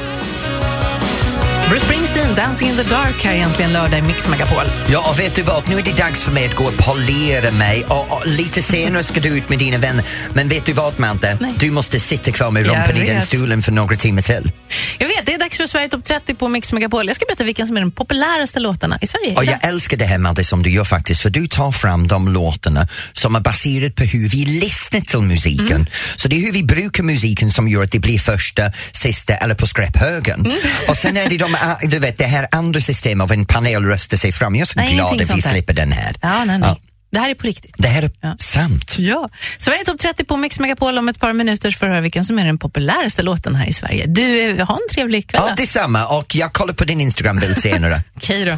Bruce 1.69 1.86
Springsteen, 1.86 2.36
Dancing 2.36 2.69
in 2.69 2.75
the 2.75 2.84
dark, 2.84 3.23
här 3.23 3.34
är 3.34 3.38
Äntligen 3.38 3.73
lördag 3.73 3.99
i 3.99 4.01
Mix 4.01 4.27
Megapol. 4.27 4.65
Ja, 4.88 5.10
och 5.10 5.19
vet 5.19 5.36
du 5.36 5.41
vad? 5.41 5.69
Nu 5.69 5.79
är 5.79 5.84
det 5.84 5.97
dags 5.97 6.23
för 6.23 6.32
mig 6.32 6.45
att 6.45 6.55
gå 6.55 6.63
och 6.63 6.77
polera 6.77 7.51
mig 7.51 7.86
och, 7.88 8.12
och 8.12 8.27
lite 8.27 8.62
senare 8.62 9.03
ska 9.03 9.19
du 9.19 9.29
ut 9.29 9.49
med 9.49 9.60
dina 9.60 9.77
vänner. 9.77 10.05
Men 10.34 10.47
vet 10.47 10.65
du 10.65 10.73
vad, 10.73 10.99
Mante? 10.99 11.38
Nej. 11.41 11.53
Du 11.60 11.71
måste 11.71 11.99
sitta 11.99 12.32
kvar 12.32 12.51
med 12.51 12.65
rumpan 12.65 12.97
i 12.97 13.05
den 13.05 13.21
stolen 13.21 13.62
för 13.62 13.71
några 13.71 13.95
timmar 13.95 14.21
till. 14.21 14.51
Jag 14.97 15.08
vet, 15.08 15.25
det 15.25 15.34
är 15.34 15.39
dags 15.39 15.58
för 15.58 15.67
Sverige 15.67 15.89
topp 15.89 16.05
30 16.05 16.36
på 16.36 16.47
Mix 16.47 16.73
Megapol. 16.73 17.08
Jag 17.08 17.15
ska 17.15 17.25
berätta 17.25 17.43
vilka 17.43 17.65
som 17.65 17.77
är 17.77 17.82
de 17.82 17.91
populäraste 17.91 18.60
låtarna 18.60 18.99
i 19.01 19.08
Sverige. 19.08 19.36
Och 19.36 19.45
jag 19.45 19.63
älskar 19.63 19.97
det 19.97 20.05
här 20.05 20.17
Madde 20.17 20.43
som 20.43 20.63
du 20.63 20.69
gör 20.69 20.84
faktiskt 20.84 21.21
för 21.21 21.29
du 21.29 21.47
tar 21.47 21.71
fram 21.71 22.08
de 22.08 22.27
låtarna 22.27 22.88
som 23.13 23.36
är 23.36 23.39
baserade 23.39 23.91
på 23.91 24.03
hur 24.03 24.29
vi 24.29 24.45
lyssnar 24.45 25.01
till 25.01 25.19
musiken. 25.19 25.71
Mm. 25.71 25.88
Så 26.15 26.27
det 26.27 26.36
är 26.36 26.39
hur 26.39 26.51
vi 26.51 26.63
brukar 26.63 27.03
musiken 27.03 27.51
som 27.51 27.67
gör 27.67 27.84
att 27.84 27.91
det 27.91 27.99
blir 27.99 28.19
första, 28.19 28.71
sista 28.91 29.34
eller 29.36 29.55
på 29.55 29.67
skräphögen. 29.67 30.39
Mm. 30.45 30.58
Och 30.89 30.97
sen 30.97 31.17
är 31.17 31.29
det 31.29 31.38
de, 31.38 31.55
du 31.82 32.00
vet, 32.00 32.17
det 32.17 32.26
här 32.26 32.48
andra 32.52 32.82
systemet 32.82 33.24
av 33.24 33.32
en 33.32 33.45
panel 33.45 33.86
röstar 33.86 34.17
sig 34.17 34.32
fram. 34.32 34.56
Jag 34.56 34.62
är 34.62 34.65
så 34.65 34.80
Nej, 34.80 34.93
glad 34.93 35.22
att 35.22 35.38
vi 35.38 35.41
slipper 35.41 35.74
den 35.74 35.91
här. 35.91 36.15
Ja, 36.22 36.43
nej, 36.45 36.60
nej. 36.60 36.69
Ja. 36.69 36.78
Det 37.12 37.19
här 37.19 37.30
är 37.30 37.36
på 37.36 37.48
riktigt. 37.48 37.76
Det 37.78 37.88
här 37.88 38.04
är 38.04 38.36
sant. 38.39 38.95
Ja. 38.98 39.30
Sverige 39.58 39.86
topp 39.86 40.00
30 40.00 40.24
på 40.24 40.38
Mix 40.38 40.60
Megapol 40.60 40.98
om 40.98 41.10
ett 41.10 41.19
par 41.19 41.34
minuter 41.34 41.72
för 41.72 41.86
att 41.86 41.91
höra 41.91 42.02
vilken 42.02 42.26
som 42.26 42.39
är 42.39 42.45
den 42.45 42.58
populäraste 42.58 43.22
låten 43.22 43.56
här 43.56 43.67
i 43.67 43.74
Sverige. 43.74 44.06
Du, 44.08 44.50
eh, 44.50 44.67
ha 44.67 44.76
en 44.76 44.93
trevlig 44.93 45.30
kväll. 45.30 45.41
Ja, 45.48 45.56
detsamma. 45.56 46.06
Och 46.08 46.36
jag 46.36 46.54
kollar 46.54 46.74
på 46.74 46.86
din 46.86 47.02
Instagram-bild 47.02 47.58
senare. 47.58 48.04
Okej 48.15 48.45
då. 48.45 48.58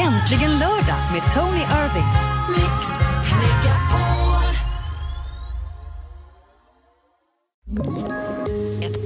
Äntligen 0.00 0.58
lördag 0.58 0.98
med 1.12 1.32
Tony 1.34 1.58
Irving. 1.58 2.32
Ett 7.80 8.21